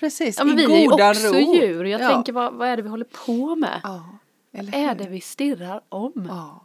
[0.00, 0.38] precis.
[0.38, 1.54] Ja men I vi är ju också ro.
[1.54, 1.84] djur.
[1.84, 2.08] Jag ja.
[2.08, 3.80] tänker vad, vad är det vi håller på med?
[3.82, 4.08] Ja,
[4.52, 6.26] eller Är det vi stirrar om?
[6.28, 6.64] Ja.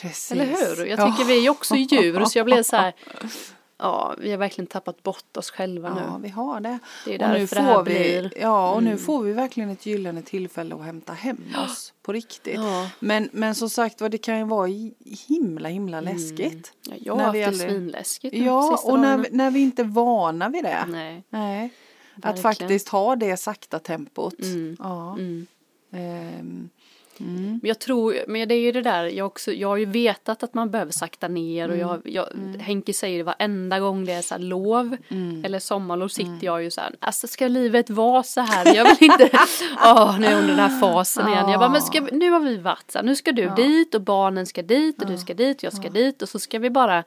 [0.00, 0.32] Precis.
[0.32, 0.86] Eller hur?
[0.86, 1.06] Jag Ja.
[1.12, 2.92] tycker vi är ju också djur så jag blev så här.
[3.78, 6.22] Ja, vi har verkligen tappat bort oss själva Ja, nu.
[6.22, 6.78] vi har det.
[7.04, 8.30] Det är och nu därför det här får vi, blir- Mm.
[8.40, 12.54] Ja, och nu får vi verkligen ett gyllene tillfälle att hämta hem oss på riktigt.
[12.54, 12.90] Ja.
[13.00, 14.94] Men, men som sagt var, det kan ju vara hi-
[15.28, 16.72] himla, himla läskigt.
[16.82, 20.64] Ja, jag har haft det svinläskigt Ja, och när, när vi inte är vana vid
[20.64, 20.84] det.
[20.88, 21.22] Nej.
[21.28, 21.70] Nej.
[22.16, 22.42] Att Verkligen.
[22.42, 24.42] faktiskt ha det sakta tempot.
[24.42, 24.76] Mm.
[24.78, 25.12] Ja.
[25.12, 25.46] Mm.
[25.92, 26.68] Ehm,
[27.20, 27.44] mm.
[27.44, 30.42] Men jag tror, men det är ju det där, jag, också, jag har ju vetat
[30.42, 32.26] att man behöver sakta ner och jag, jag
[32.60, 34.96] Henke säger det varenda gång det är så här lov
[35.44, 38.74] eller sommarlov sitter jag ju så här, alltså ska livet vara så här?
[38.74, 39.30] Jag vill inte,
[39.84, 41.48] åh nu är under den här fasen igen.
[41.48, 44.02] Jag bara, men ska, nu har vi varit så här, nu ska du dit och
[44.02, 46.70] barnen ska dit och du ska dit och jag ska dit och så ska vi
[46.70, 47.04] bara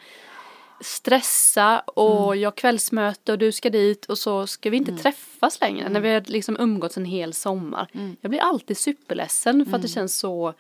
[0.81, 5.61] stressa och jag har kvällsmöte och du ska dit och så ska vi inte träffas
[5.61, 7.87] längre när vi har liksom umgåtts en hel sommar.
[8.21, 10.53] Jag blir alltid superledsen för att det känns så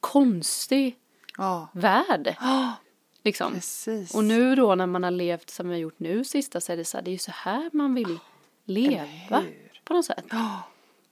[0.00, 0.96] konstig
[1.38, 2.36] Ja, värld.
[3.24, 3.52] Liksom.
[3.54, 4.14] precis.
[4.14, 6.76] Och nu då när man har levt som vi har gjort nu sista så är
[6.76, 8.18] det så här, det är ju så här man vill
[8.64, 9.80] leva hur?
[9.84, 10.24] på något sätt.
[10.30, 10.62] Ja,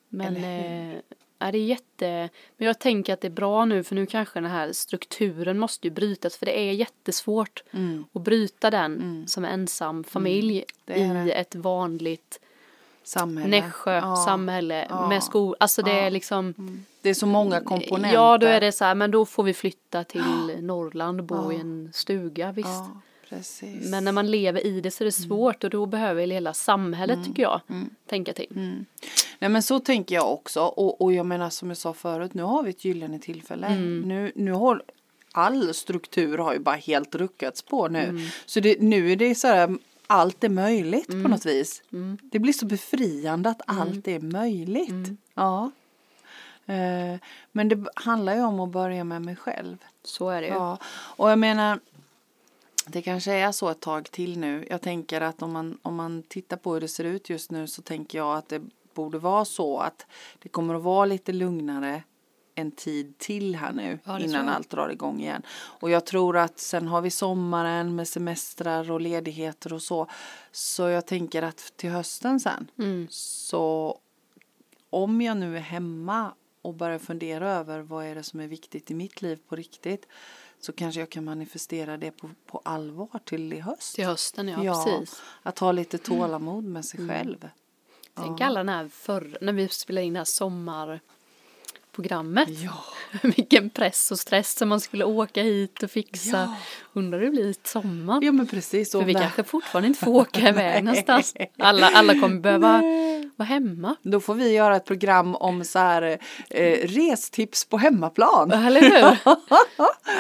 [0.09, 0.99] Men eh,
[1.41, 4.41] ja, det är jätte, men jag tänker att det är bra nu för nu kanske
[4.41, 8.05] den här strukturen måste ju brytas för det är jättesvårt Mm.
[8.13, 12.41] att bryta den som ensam familj det är i ett vanligt
[13.03, 13.61] samhälle.
[13.61, 14.17] Nässjö Ja.
[14.17, 15.09] samhälle Ja.
[15.09, 15.97] med skol, alltså det Ja.
[16.01, 16.55] är liksom
[17.03, 18.15] Det är så många komponenter.
[18.15, 21.53] Ja, då är det så här, men då får vi flytta till Norrland och bo
[21.53, 22.69] i en stuga, visst.
[23.31, 23.91] Precis.
[23.91, 27.25] Men när man lever i det så är det svårt och då behöver hela samhället
[27.25, 27.61] tycker jag
[28.07, 28.85] tänka till.
[29.39, 32.43] Nej men så tänker jag också och, och jag menar som jag sa förut nu
[32.43, 33.67] har vi ett gyllene tillfälle.
[33.67, 34.01] Mm.
[34.01, 34.83] Nu, nu har
[35.33, 38.05] all struktur har ju bara helt ruckats på nu.
[38.05, 38.23] Mm.
[38.47, 41.23] Så det, nu är det så här allt är möjligt Mm.
[41.23, 41.83] på något vis.
[42.23, 44.89] Det blir så befriande att allt är möjligt.
[44.91, 45.17] Mm.
[45.35, 45.71] Ja.
[46.67, 47.21] Eh,
[47.53, 49.77] men det handlar ju om att börja med mig själv.
[50.05, 50.53] Så är det ju.
[50.55, 51.81] Ja, och jag menar
[52.91, 54.67] det kanske är så ett tag till nu.
[54.71, 57.67] Jag tänker att om man, om man tittar på hur det ser ut just nu
[57.67, 58.63] så tänker jag att det
[58.95, 60.07] borde vara så att
[60.39, 62.03] det kommer att vara lite lugnare
[62.55, 65.43] en tid till här nu Ja, innan allt drar igång igen.
[65.53, 70.07] Och jag tror att sen har vi sommaren med semestrar och ledigheter och så.
[70.53, 73.07] Så jag tänker att till hösten sen Mm.
[73.11, 73.99] så
[74.91, 78.91] om jag nu är hemma och börjar fundera över vad är det som är viktigt
[78.91, 80.07] i mitt liv på riktigt
[80.61, 83.95] så kanske jag kan manifestera det på, på allvar till i höst.
[83.95, 85.23] Till hösten, ja, precis.
[85.43, 87.49] Att ha lite tålamod med sig själv.
[88.15, 90.25] Tänk alla den här förr, när vi spelade in det här
[91.97, 92.49] sommarprogrammet.
[92.49, 92.85] Ja.
[93.37, 96.37] Vilken press och stress som man skulle åka hit och fixa.
[96.37, 96.55] Ja.
[96.93, 98.21] Undrar hur det blir i sommar.
[98.23, 98.93] ja men precis.
[98.93, 101.35] För vi det- kanske fortfarande inte får åka iväg någonstans.
[101.59, 102.83] Alla, alla kommer behöva
[103.37, 103.97] vara hemma.
[104.03, 106.19] Då får vi göra ett program om så här
[106.51, 108.51] eh, restips på hemmaplan.
[108.53, 109.19] Eller hur?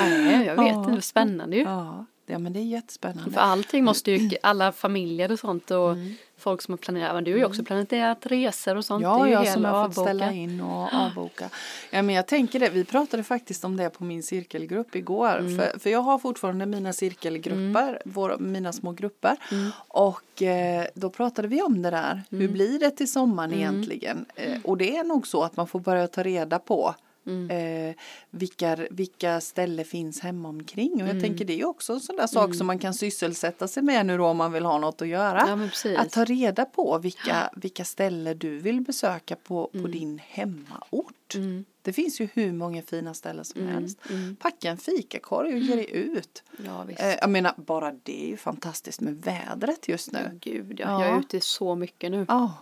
[0.25, 1.63] Nej, jag vet inte, är spännande ju.
[1.63, 3.31] Ja, ja men det är jättespännande.
[3.31, 6.14] För allting måste ju, alla familjer och sånt och Mm.
[6.38, 9.03] folk som har planerat, men du har ju också planerat resor och sånt.
[9.03, 10.01] Ja, jag som har fått avboka.
[10.11, 11.49] ställa in och avboka.
[11.90, 15.38] Ja, men jag tänker det, vi pratade faktiskt om det på min cirkelgrupp igår.
[15.38, 15.57] Mm.
[15.59, 19.37] För, för jag har fortfarande mina cirkelgrupper, våra, mina små grupper.
[19.53, 19.71] Mm.
[19.88, 22.23] Och eh, då pratade vi om det där.
[22.31, 23.61] Hur blir det till sommaren Mm.
[23.61, 24.27] egentligen?
[24.35, 26.95] Eh, och det är nog så att man får börja ta reda på
[27.27, 27.51] Mm.
[27.91, 27.95] Eh,
[28.31, 30.93] vilka, vilka ställen finns hemma omkring.
[30.95, 31.23] Och jag Mm.
[31.23, 34.17] tänker det är också en sån där sak som man kan sysselsätta sig med nu
[34.19, 35.69] då om man vill ha något att göra.
[35.85, 36.01] Ja.
[36.01, 41.35] Att ta reda på vilka, vilka ställen du vill besöka på, på din hemmaort.
[41.35, 41.65] Mm.
[41.83, 43.99] Det finns ju hur många fina ställen som Mm, helst.
[44.11, 44.37] mm.
[44.37, 46.43] Packa en fikakorg och ge dig ut.
[46.67, 46.87] Ja.
[46.91, 50.39] Eh, jag menar, bara det är ju fantastiskt med vädret just nu.
[50.41, 50.87] Gud, ja.
[50.89, 51.05] Ja.
[51.07, 52.25] Jag är ute så mycket nu.
[52.29, 52.53] Ja,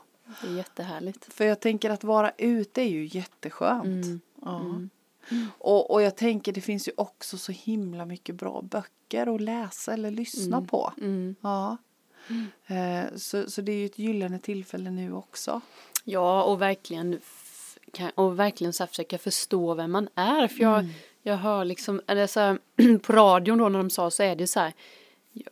[0.42, 1.32] Det är jättehärligt.
[1.34, 3.84] för jag tänker att vara ute är ju jätteskönt.
[4.04, 4.20] Mm.
[4.42, 4.60] Ja.
[4.60, 4.90] Mm.
[5.58, 9.92] Och, och jag tänker det finns ju också så himla mycket bra böcker att läsa
[9.92, 10.92] eller lyssna på.
[11.00, 11.34] Mm.
[11.40, 11.76] Ja.
[12.66, 15.60] Eh, så, så det är ju ett gyllene tillfälle nu också.
[16.04, 17.20] Ja, och verkligen,
[18.14, 20.48] och verkligen så här försöka förstå vem man är.
[20.48, 20.92] För jag, Mm.
[21.22, 22.58] jag hör liksom, eller så här,
[23.02, 24.72] på radion då när de sa så är det så här,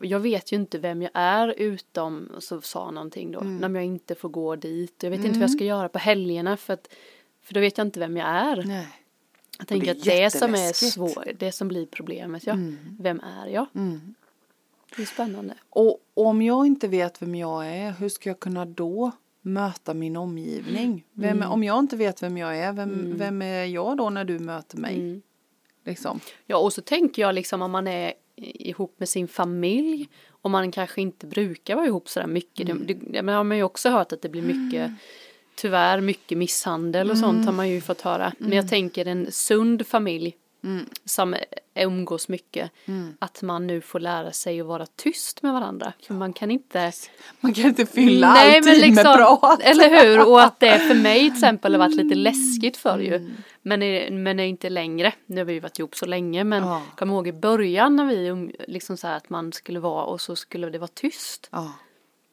[0.00, 3.56] jag vet ju inte vem jag är utom, så sa någonting då, Mm.
[3.72, 5.02] när jag inte får gå dit.
[5.02, 6.88] Jag vet inte vad jag ska göra på helgerna för att,
[7.46, 8.64] för då vet jag inte vem jag är.
[8.66, 8.88] Nej.
[9.58, 12.52] Jag tänker att det som är svårt, det som blir problemet, ja.
[12.52, 12.78] Mm.
[13.00, 13.66] Vem är jag?
[13.74, 14.14] Mm.
[14.96, 15.54] Det är spännande.
[15.70, 20.16] Och om jag inte vet vem jag är, hur ska jag kunna då möta min
[20.16, 21.04] omgivning?
[21.12, 21.52] Vem, Mm.
[21.52, 24.76] Om jag inte vet vem jag är, vem, vem är jag då när du möter
[24.76, 24.94] mig?
[24.94, 25.22] Mm.
[25.84, 26.20] Liksom.
[26.46, 30.72] Ja, och så tänker jag liksom om man är ihop med sin familj och man
[30.72, 32.68] kanske inte brukar vara ihop sådär mycket.
[32.68, 32.86] Mm.
[32.86, 34.90] Det, det, men har man ju också hört att det blir mycket,
[35.56, 38.32] tyvärr mycket misshandel och sånt har man ju fått höra.
[38.38, 40.86] Men jag tänker en sund familj Mm.
[41.04, 41.36] som
[41.74, 43.14] umgås mycket, Mm.
[43.18, 45.92] att man nu får lära sig att vara tyst med varandra.
[46.06, 46.92] För man kan inte
[47.40, 49.60] Man kan inte fylla Nej, all men tid med liksom, prat.
[49.62, 50.28] Eller hur?
[50.28, 53.14] Och att det för mig till exempel har varit lite läskigt för ju.
[53.14, 53.32] Mm.
[53.62, 55.12] Men, är- men är inte längre.
[55.26, 56.82] Nu har vi ju varit ihop så länge men Ja.
[56.96, 60.20] kom ihåg i början när vi um, liksom så här att man skulle vara och
[60.20, 61.48] så skulle det vara tyst.
[61.52, 61.72] Ja.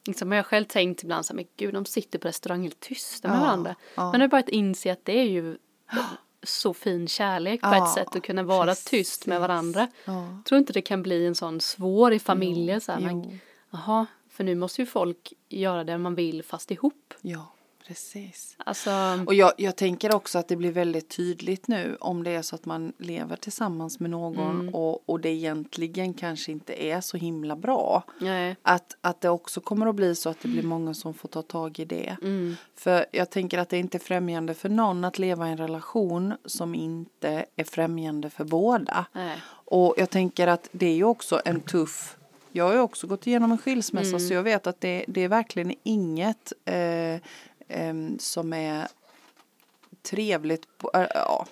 [0.08, 2.80] Liksom har jag själv tänkt ibland så här, men gud de sitter på restaurang helt
[2.80, 3.76] tysta med Ja, varandra.
[3.96, 4.04] ja.
[4.04, 5.58] Men nu har jag börjat inse att det är ju
[6.44, 9.42] så fin kärlek på Ja, ett sätt att kunna vara tyst med precis.
[9.42, 9.88] varandra.
[10.06, 10.38] Ja.
[10.46, 13.06] Tror inte det kan bli en sån svår i familjer så här, Jo.
[13.06, 13.40] men,
[13.72, 17.14] Jaha, för nu måste ju folk göra det man vill fast ihop.
[17.22, 17.54] ja,
[17.88, 18.56] precis.
[18.58, 18.92] Alltså,
[19.28, 22.56] Och jag, jag tänker också att det blir väldigt tydligt nu om det är så
[22.56, 24.76] att man lever tillsammans med någon Mm.
[24.76, 28.04] och, och det egentligen kanske inte är så himla bra.
[28.20, 28.56] nej.
[28.62, 31.42] Att, att det också kommer att bli så att det blir många som får ta
[31.42, 32.18] tag i det.
[32.22, 35.58] Mm, För jag tänker att det är inte främjande för någon att leva i en
[35.58, 39.06] relation som inte är främjande för båda.
[39.14, 39.38] nej.
[39.66, 42.18] Och jag tänker att det är ju också en tuff
[42.56, 44.20] jag har ju också gått igenom en skilsmässa Mm.
[44.20, 47.22] så jag vet att det, det är verkligen inget eh,
[48.20, 48.88] som är
[50.04, 50.68] trevligt.
[50.94, 51.46] Äh, ja,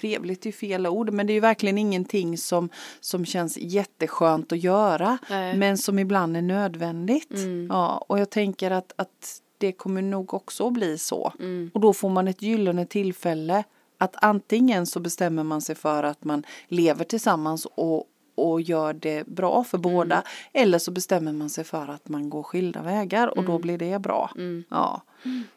[0.00, 2.68] trevligt är fel ord men det är ju verkligen ingenting som,
[3.00, 5.56] som känns jätteskönt att göra Nej.
[5.56, 7.30] men som ibland är nödvändigt.
[7.30, 7.66] Mm.
[7.70, 11.32] Ja, och jag tänker att, att det kommer nog också att bli så.
[11.38, 11.70] Mm.
[11.74, 13.64] Och då får man ett gyllene tillfälle
[13.98, 18.04] att antingen så bestämmer man sig för att man lever tillsammans och,
[18.44, 19.92] och gör det bra för Mm.
[19.92, 20.22] båda.
[20.52, 23.98] Eller så bestämmer man sig för att man går skilda vägar och då blir det
[23.98, 24.30] bra.
[24.36, 24.64] Mm.
[24.70, 25.02] Ja.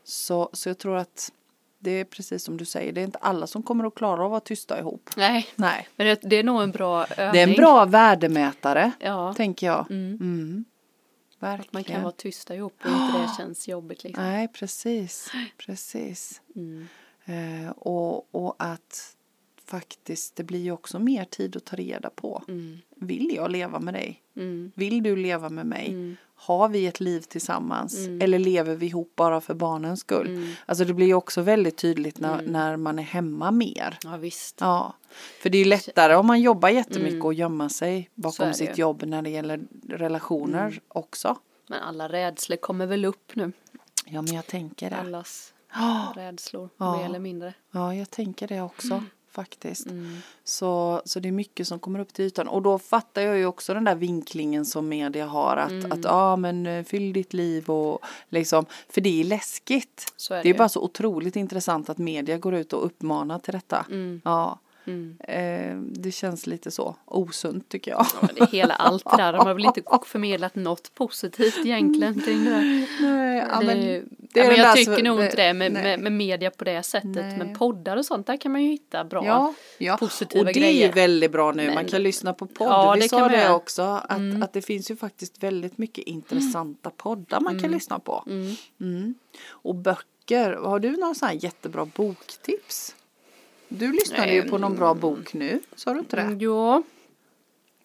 [0.04, 1.32] Så, så jag tror att
[1.80, 4.26] det är precis som du säger, det är inte alla som kommer att klara av
[4.26, 5.10] att vara tysta ihop.
[5.17, 5.48] nej.
[5.56, 5.88] Nej.
[5.96, 7.32] Men det, det är nog en bra övning.
[7.34, 9.91] Det är en bra värdemätare, Ja, tänker jag.
[9.91, 10.17] Mm.
[10.22, 10.65] Mm.
[11.39, 11.67] Verkligen.
[11.67, 14.24] att man kan vara tysta ihop och inte det känns jobbigt liksom.
[14.24, 15.32] Nej, precis.
[15.58, 16.41] Precis.
[16.56, 16.88] Mm.
[17.26, 19.15] Eh, och, och att
[19.65, 22.43] faktiskt det blir ju också mer tid att ta reda på.
[22.47, 22.78] Mm.
[22.95, 24.21] Vill jag leva med dig?
[24.36, 24.71] Mm.
[24.76, 25.88] Vill du leva med mig?
[25.89, 26.15] Mm.
[26.36, 27.97] Har vi ett liv tillsammans?
[27.97, 28.21] Mm.
[28.21, 30.28] Eller lever vi ihop bara för barnens skull?
[30.28, 30.52] Mm.
[30.65, 32.52] Alltså det blir ju också väldigt tydligt när, Mm.
[32.52, 33.97] när man är hemma mer.
[34.04, 34.58] Ja visst.
[34.60, 34.93] Ja,
[35.41, 37.26] för det är ju lättare om man jobbar jättemycket Mm.
[37.26, 38.67] och gömma sig bakom sitt.
[38.67, 38.80] Mm.
[38.80, 41.38] jobb när det gäller relationer också.
[41.67, 43.52] Men alla rädslor kommer väl upp nu.
[44.06, 44.95] Ja, men jag tänker det.
[44.97, 45.54] Allas
[46.15, 46.97] rädslor, Ja.
[46.97, 47.54] mer eller mindre.
[47.71, 49.86] ja jag tänker det också faktiskt.
[49.86, 50.17] Mm.
[50.43, 52.48] Så, så det är mycket som kommer upp till ytan.
[52.48, 55.58] Och då fattar jag ju också den där vinklingen som media har.
[55.58, 55.91] Att, Mm.
[55.91, 58.65] att ja men eh, fyll ditt liv och liksom.
[58.89, 60.06] För det är läskigt.
[60.30, 60.58] Är det, Det är ju.
[60.58, 63.86] bara så otroligt intressant att media går ut och uppmanar till detta.
[63.89, 64.22] Mm.
[64.24, 65.17] Ja, Mm.
[65.28, 68.06] eh, det känns lite så osunt tycker jag.
[68.22, 69.34] Ja, det är hela allt det där.
[69.34, 72.88] De har väl inte förmedlat något positivt egentligen kring det där.
[73.02, 73.82] Nej, ja, det, men
[74.34, 76.84] ja, är men jag tycker nog det- inte det med, med, med media på det
[76.84, 77.15] sättet.
[77.15, 77.38] Nej.
[77.38, 79.26] Men poddar och sånt, där kan man ju hitta bra.
[79.26, 79.98] Ja, ja.
[79.98, 80.88] positiva och det är grejer.
[80.88, 81.65] ju väldigt bra nu.
[81.65, 82.67] Man Men- kan lyssna på podd.
[82.67, 83.82] Ja, Vi det sa man det också.
[83.82, 84.43] Att, Mm.
[84.43, 88.24] att det finns ju faktiskt väldigt mycket intressanta poddar man kan lyssna på.
[88.28, 88.56] Mm.
[88.82, 89.15] Mm.
[89.50, 90.54] Och böcker.
[90.54, 92.96] Har du några sådana jättebra boktips?
[93.79, 95.59] Du lyssnade ju på någon bra bok nu.
[95.75, 96.21] Sa du inte det?
[96.21, 96.83] Mm, Jo,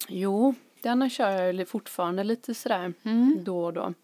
[0.09, 3.39] jo, den kör jag ju fortfarande lite sådär Mm.
[3.45, 3.95] då och då.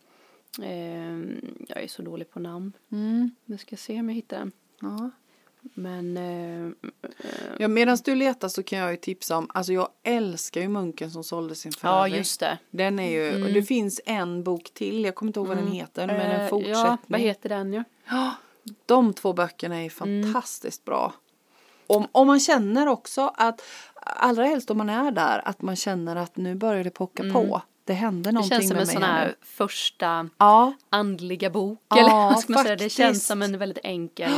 [0.62, 2.72] Ehm, jag är så dålig på namn.
[2.92, 3.30] Mm.
[3.44, 4.52] Nu ska se om jag hittar den.
[4.80, 5.10] Ja.
[5.74, 6.90] Men eh,
[7.58, 11.10] Ja, Medan du letar så kan jag ju tipsa om, alltså jag älskar ju Munken
[11.10, 12.16] som sålde sin ja, Ferrari.
[12.16, 12.58] just det.
[12.70, 15.66] Den är ju, och det finns en bok till, jag kommer inte ihåg vad den
[15.72, 16.82] heter, men en Eh, fortsättning.
[16.82, 17.84] Ja, vad heter den ja?
[18.08, 18.34] Ja,
[18.86, 20.22] de två böckerna är Mm.
[20.32, 21.12] fantastiskt bra.
[21.86, 23.62] Om, om man känner också att,
[23.96, 27.62] allra helst om man är där, att man känner att nu börjar det pocka på.
[27.84, 28.42] Det händer Mm.
[28.42, 31.82] Det någonting känns som med en mig sån här här första Ja, andliga bok.
[31.88, 32.76] Ja, eller ska man säga?
[32.76, 34.30] Det känns som en väldigt enkel,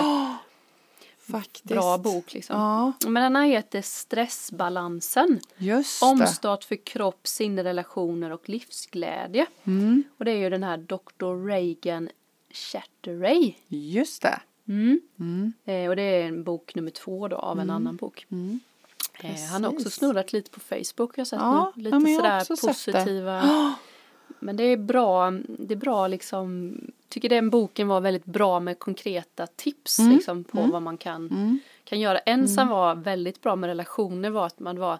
[1.32, 1.64] faktiskt.
[1.64, 2.56] bra bok liksom.
[2.60, 5.40] Ja, Men den här heter Stressbalansen.
[5.56, 6.06] just det.
[6.06, 9.46] Omstart för kropp, sinne, relationer och livsglädje.
[9.64, 11.46] Mm, Och det är ju den här Dr.
[11.46, 12.08] Reagan
[12.52, 13.54] Chatterjee.
[13.68, 14.40] just det.
[14.68, 15.00] Mm.
[15.20, 18.26] Mm, Eh, och det är en bok nummer två då av en annan bok.
[18.30, 18.60] mm.
[19.20, 21.82] Eh, han har också snurrat lite på Facebook jag har sett Ja, nu.
[21.82, 23.74] Lite ja, sådär positiva.
[24.38, 26.74] Men det är bra, det är bra liksom,
[27.08, 31.60] tycker den boken var väldigt bra med konkreta tips Mm, liksom på vad man kan,
[31.84, 32.18] kan göra.
[32.18, 34.98] En som var väldigt bra med relationer var att man var,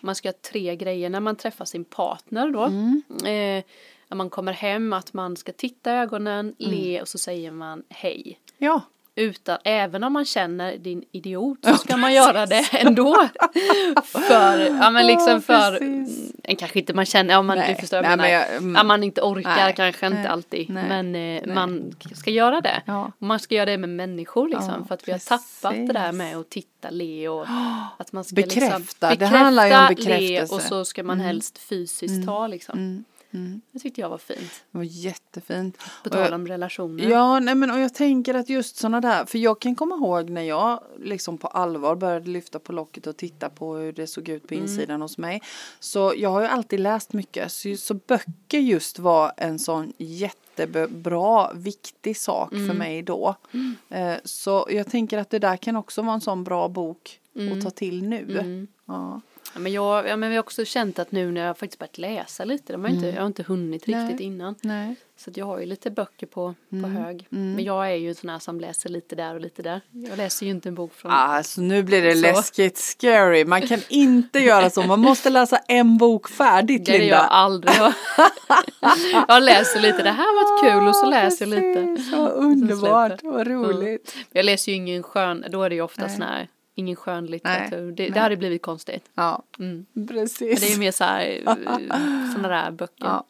[0.00, 2.62] man ska göra tre grejer när man träffar sin partner då.
[2.64, 3.02] Mm.
[3.08, 3.64] Eh,
[4.08, 6.72] när man kommer hem, att man ska titta i ögonen, Mm.
[6.72, 8.40] le och så säger man hej.
[8.58, 8.80] Ja,
[9.18, 13.28] Utan, även om man känner din idiot så ska man göra det ändå.
[14.04, 16.32] för, ja men liksom Ja, för, precis.
[16.44, 18.74] en kanske inte man känner, ja man, Nej, du förstår nej, men jag- mm.
[18.74, 20.70] Ja, man inte orkar Nej, kanske inte alltid.
[20.70, 22.82] men eh, man ska göra det.
[22.86, 23.12] Ja.
[23.18, 24.74] Man ska göra det med människor liksom.
[24.78, 26.18] Ja, för att vi har tappat det där precis.
[26.18, 27.46] med att titta, le och
[27.98, 29.10] att man ska Bekräfta.
[29.10, 30.54] liksom Det handlar ju om le bekräftelse.
[30.54, 32.78] och så ska man helst fysiskt ta liksom.
[32.78, 33.60] mm, mm.
[33.72, 34.62] Det tyckte jag var fint.
[34.70, 35.78] det var jättefint.
[36.04, 37.10] På tal om relationer.
[37.10, 40.30] Ja, nej men och jag tänker att just sådana där, för jag kan komma ihåg
[40.30, 44.28] när jag liksom på allvar började lyfta på locket och titta på hur det såg
[44.28, 44.64] ut på Mm.
[44.64, 45.42] insidan hos mig.
[45.80, 51.52] Så jag har ju alltid läst mycket, så, så böcker just var en sån jättebra,
[51.52, 52.66] viktig sak Mm.
[52.68, 53.34] för mig då.
[53.88, 57.20] Eh, så jag tänker att det där kan också vara en sån bra bok
[57.56, 58.38] att ta till nu.
[58.40, 58.66] Mm.
[58.86, 59.20] Ja.
[59.54, 61.98] Ja, men jag, ja, men vi har också känt att nu när jag faktiskt börjat
[61.98, 64.04] läsa lite, de har inte, jag har inte hunnit Nej.
[64.04, 64.54] riktigt innan.
[64.60, 64.96] Nej.
[65.16, 67.26] Så jag har ju lite böcker på, på hög.
[67.30, 69.80] Men jag är ju en sån här som läser lite där och lite där.
[69.90, 71.10] Jag läser ju inte en bok från...
[71.12, 72.20] Alltså nu blir det Så.
[72.20, 73.44] läskigt scary.
[73.44, 74.82] Man kan inte göra så.
[74.82, 77.18] Man måste läsa en bok färdigt det är jag Linda.
[77.18, 77.74] aldrig.
[79.28, 82.16] jag läser lite, det här var kul och så läser jag lite.
[82.16, 84.16] Vad underbart, vad roligt.
[84.32, 87.82] Jag läser ju ingen skön, då är det ju ofta sån här, ingen skön litteratur.
[87.82, 88.20] Nej, Det, det nej.
[88.20, 89.04] hade blivit konstigt.
[89.14, 89.86] Ja, Mm.
[90.08, 90.40] precis.
[90.40, 91.40] Men det är ju mer så här,
[92.32, 93.04] sådana där böcker.
[93.04, 93.24] Ja.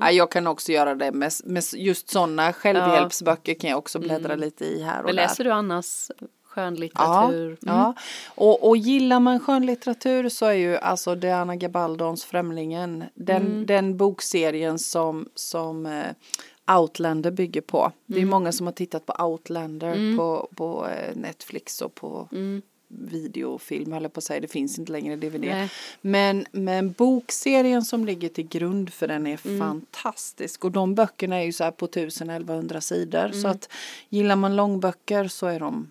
[0.00, 4.34] Ja, jag kan också göra det med, med just sådana självhjälpsböcker kan jag också bläddra
[4.34, 5.22] lite i här och Men där.
[5.22, 7.46] läser du annars Ja, skönlitteratur?
[7.46, 7.58] Mm.
[7.60, 7.94] ja.
[8.34, 13.66] Och, och gillar man skönlitteratur så är ju alltså Diana Gabaldons Främlingen den, Mm.
[13.66, 17.92] den bokserien som, som eh, Outlander bygger på.
[18.06, 18.28] Det Mm.
[18.28, 22.62] är många som har tittat på Outlander på, på eh, Netflix och på Mm.
[22.98, 25.40] Videofilm höll jag på att säga, det finns inte längre DVD.
[25.40, 25.70] Nej.
[26.00, 29.58] Men, men bokserien som ligger till grund för den är Mm.
[29.58, 33.42] fantastisk och de böckerna är ju så här på 1000-1100 sidor Mm.
[33.42, 33.68] så att
[34.08, 35.90] gillar man långböcker så är de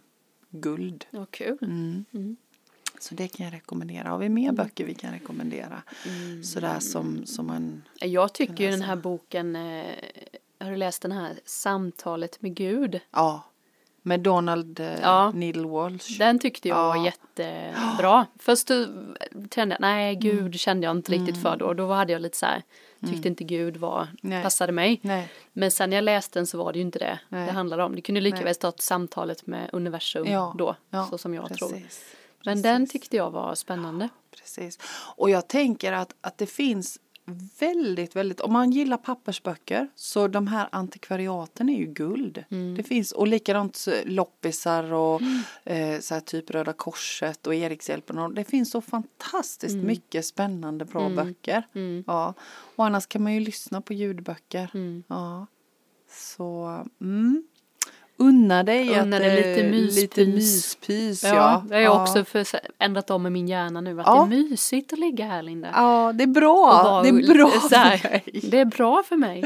[0.49, 1.05] guld.
[1.11, 1.57] Ja, kul.
[1.61, 2.35] Mm.
[2.99, 4.09] Så det kan jag rekommendera.
[4.09, 5.81] Har vi mer böcker vi kan rekommendera?
[6.43, 7.81] Sådär som, som man...
[7.99, 9.85] Jag tycker ju den här boken, eh,
[10.59, 12.99] har du läst den här Samtalet med Gud?
[13.11, 13.43] Ja.
[14.03, 15.31] Med Donald eh, Ja.
[15.31, 16.17] Needle Walsh.
[16.19, 17.05] Den tyckte jag var Ja.
[17.05, 18.25] jättebra.
[18.39, 18.67] Först
[19.55, 20.19] kände jag, nej Mm.
[20.19, 21.73] Gud kände jag inte riktigt för då.
[21.73, 22.63] Då hade jag lite så här,
[23.09, 24.43] tyckte inte Gud var, Nej.
[24.43, 24.99] passade mig.
[25.03, 25.29] Nej.
[25.53, 27.45] Men sen när jag läste den så var det ju inte det Nej.
[27.45, 27.95] det handlade om.
[27.95, 30.55] Det kunde lika väl stått samtalet med universum Ja.
[30.57, 30.75] då,
[31.09, 31.69] så som jag tror.
[31.69, 32.03] precis.
[32.45, 34.09] Men den tyckte jag var spännande.
[34.35, 34.79] Precis.
[35.15, 36.99] Och jag tänker att, att det finns
[37.59, 42.43] väldigt, väldigt, om man gillar pappersböcker så de här antikvariaten är ju guld.
[42.51, 42.75] Mm.
[42.75, 45.21] Det finns, och likadant eh, loppisar och
[45.63, 48.17] eh, så här typ Röda Korset och Erikshjälpen.
[48.17, 49.87] Och det finns så fantastiskt Mm.
[49.87, 51.63] mycket spännande bra böcker.
[52.07, 52.33] Ja.
[52.75, 54.71] Och annars kan man ju lyssna på ljudböcker.
[54.73, 55.03] Mm.
[55.07, 55.47] Ja.
[56.09, 57.43] Så, mm.
[58.21, 60.01] Unna dig Unna att, dig eh, lite myspys.
[60.01, 61.23] lite myspys.
[61.23, 61.29] Ja,
[61.69, 62.01] Ja, jag har ja.
[62.01, 62.45] också för,
[62.79, 64.27] ändrat om med min hjärna nu att Ja.
[64.29, 65.69] det är mysigt att ligga här Linda.
[65.73, 67.01] Ja, det är bra.
[67.03, 68.23] Det är bra för mig.
[68.51, 69.43] Det är bra för mig.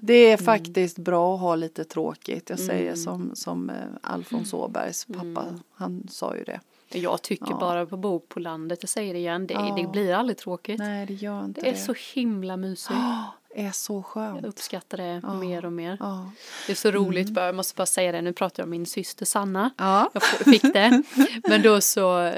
[0.00, 2.50] Det är faktiskt bra att ha lite tråkigt.
[2.50, 2.96] Jag säger Mm.
[2.96, 5.44] som, som eh, Alfons Åbergs pappa,
[5.74, 6.60] han sa ju det.
[6.94, 7.58] Jag tycker Ja.
[7.60, 9.74] bara på Bo på landet, jag säger det igen, det, Ja.
[9.82, 10.78] det blir aldrig tråkigt.
[10.78, 11.76] Nej, det gör inte det det.
[11.76, 12.98] är så himla mysigt.
[13.54, 14.46] är så Jag skönt.
[14.46, 15.34] uppskattar det Ja.
[15.34, 15.96] mer och mer.
[16.00, 16.30] Ja.
[16.66, 18.86] Det är så roligt, bara, jag måste bara säga det, nu pratar jag om min
[18.86, 19.70] syster Sanna.
[19.78, 20.10] Ja.
[20.12, 21.02] Jag fick det.
[21.48, 22.32] Men då så,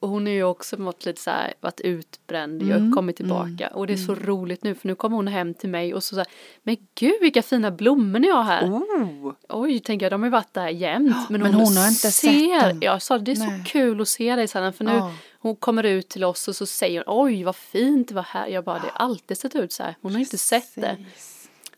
[0.00, 3.68] hon är ju också mått lite så här, varit utbränd, jag Mm, har kommit tillbaka.
[3.68, 6.16] Och det är så roligt nu, för nu kommer hon hem till mig och så,
[6.16, 6.26] här,
[6.62, 8.66] men gud vilka fina blommor ni har här.
[8.70, 9.32] Oh.
[9.48, 11.16] Oj, tänker jag, de har ju varit där jämt.
[11.30, 12.78] Men, men hon har inte ser, sett dem.
[12.82, 13.58] Jag sa, det är Nej.
[13.66, 15.02] så kul att se dig Sanna, för nu.
[15.42, 18.46] Hon kommer ut till oss och så säger hon, oj vad fint det var här.
[18.46, 19.96] Jag bara, det har alltid sett ut så här.
[20.02, 20.96] Hon har inte sett det.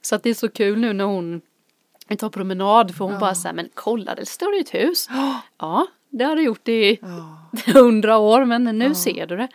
[0.03, 1.41] Så att det är så kul nu när hon
[2.09, 5.09] vi tar promenad för hon bara så här, men kolla det står ju ett hus.
[5.59, 7.73] Ja, det har det gjort i Ja.
[7.73, 9.49] hundra år men nu ser du det.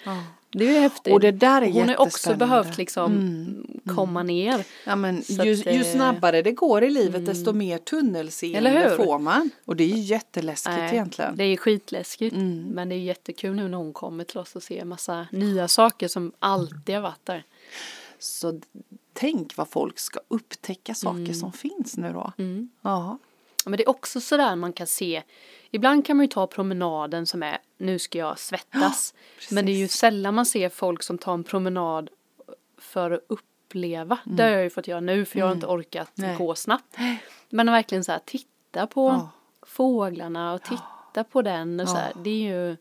[0.52, 1.14] Det är ju häftigt.
[1.14, 4.66] Och det där är hon har också behövt liksom komma ner.
[4.86, 9.20] Ja, men ju, att, ju eh, snabbare det går i livet desto mer tunnelseende får
[9.20, 9.50] man.
[9.66, 11.36] Och det är ju jätteläskigt Nej, egentligen.
[11.36, 12.36] Det är skitläskigt.
[12.36, 12.64] Mm.
[12.68, 16.08] Men det är jättekul nu när hon kommer till oss och ser massa nya saker
[16.08, 17.44] som alltid har varit där.
[18.20, 18.62] Så
[19.14, 21.34] tänk vad folk ska upptäcka saker Mm.
[21.34, 22.34] som finns nu då.
[22.82, 23.18] Ja.
[23.70, 25.24] Men det är också sådär man kan se.
[25.72, 29.14] Ibland kan man ju ta promenaden som är nu ska jag svettas.
[29.52, 32.10] men det är ju sällan man ser folk som tar en promenad
[32.78, 34.18] för att uppleva.
[34.26, 34.36] Mm.
[34.36, 35.76] Det har jag ju fått göra nu för jag har inte mm.
[35.80, 36.36] orkat Nej.
[36.38, 36.98] gå snabbt.
[37.50, 39.30] Men verkligen så här titta på ja.
[39.62, 42.78] fåglarna och titta på den och så här, det är ju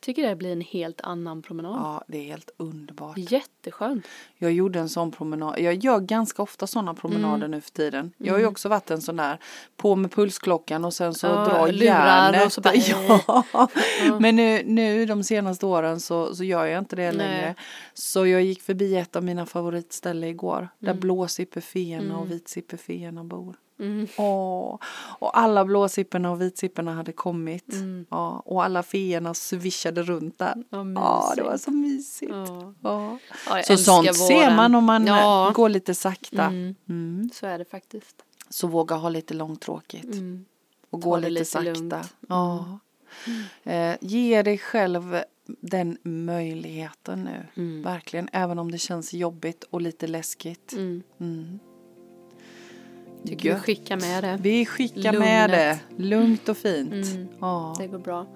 [0.00, 1.72] jag tycker det blir en helt annan promenad.
[1.72, 3.18] Ja, det är helt underbart.
[3.18, 4.06] Jätteskönt.
[4.38, 5.58] Jag gjorde en sån promenad.
[5.58, 7.50] Jag gör ganska ofta sådana promenader mm.
[7.50, 8.12] nu för tiden.
[8.18, 8.52] Jag har ju mm.
[8.52, 9.38] också varit en sån där
[9.76, 12.46] på med pulsklockan och sen så ja, drar järnet.
[12.46, 12.74] Och så bara,
[13.26, 13.44] ja.
[13.52, 13.68] ja.
[14.20, 17.16] Men nu, nu de senaste åren så, så gör jag inte det Nej.
[17.16, 17.54] längre.
[17.94, 20.58] Så jag gick förbi ett av mina favoritställen igår.
[20.58, 20.68] Mm.
[20.78, 22.16] Där blåsippeféerna mm.
[22.16, 23.56] och vitsippeféerna bor.
[23.80, 24.06] Mm.
[24.16, 24.78] Åh,
[25.18, 27.72] och alla blåsipporna och vitsipporna hade kommit.
[27.72, 28.06] Mm.
[28.10, 30.54] Ja, och alla feerna svischade runt där.
[30.70, 32.32] Ja, det var så mysigt.
[32.82, 33.18] Ja.
[33.46, 33.62] Ja.
[33.64, 34.14] Så sånt våren.
[34.14, 35.52] ser man om man ja.
[35.54, 36.44] går lite sakta.
[36.44, 36.74] Mm.
[36.88, 37.30] mm.
[37.34, 38.16] Så är det faktiskt.
[38.48, 40.14] Så våga ha lite långtråkigt.
[40.14, 40.44] Mm.
[40.90, 41.70] Och gå lite, lite sakta.
[41.70, 41.94] Lugnt.
[42.28, 42.78] Ja.
[43.26, 43.92] Mm.
[43.92, 45.22] Eh, ge dig själv
[45.60, 47.82] den möjligheten nu.
[47.82, 48.28] Verkligen.
[48.32, 50.72] Även om det känns jobbigt och lite läskigt.
[53.26, 54.38] Tycker vi skickar med det.
[54.42, 55.20] Vi skickar Lugnet.
[55.20, 55.78] med det.
[55.96, 56.92] Lugnt och fint.
[56.92, 57.28] Mm.
[57.40, 57.74] Ja.
[57.78, 58.26] Det går bra.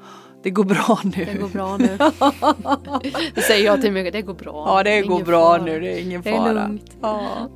[0.42, 1.24] Det går bra nu.
[1.24, 1.98] Det går bra nu.
[3.34, 4.10] det säger jag till mig.
[4.10, 4.64] Det går bra.
[4.66, 5.64] Ja, det går bra fara.
[5.64, 5.80] nu.
[5.80, 6.44] Det är ingen fara.
[6.44, 6.96] Det är lugnt.
[7.00, 7.48] Ja.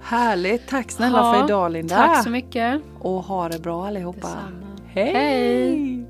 [0.00, 0.68] Härligt.
[0.68, 1.96] Tack snälla ja, för idag Linda.
[1.96, 2.80] Tack så mycket.
[3.00, 4.18] Och ha det bra allihopa.
[4.18, 4.66] Detsamma.
[4.86, 5.12] Hej.
[5.12, 6.09] Hej.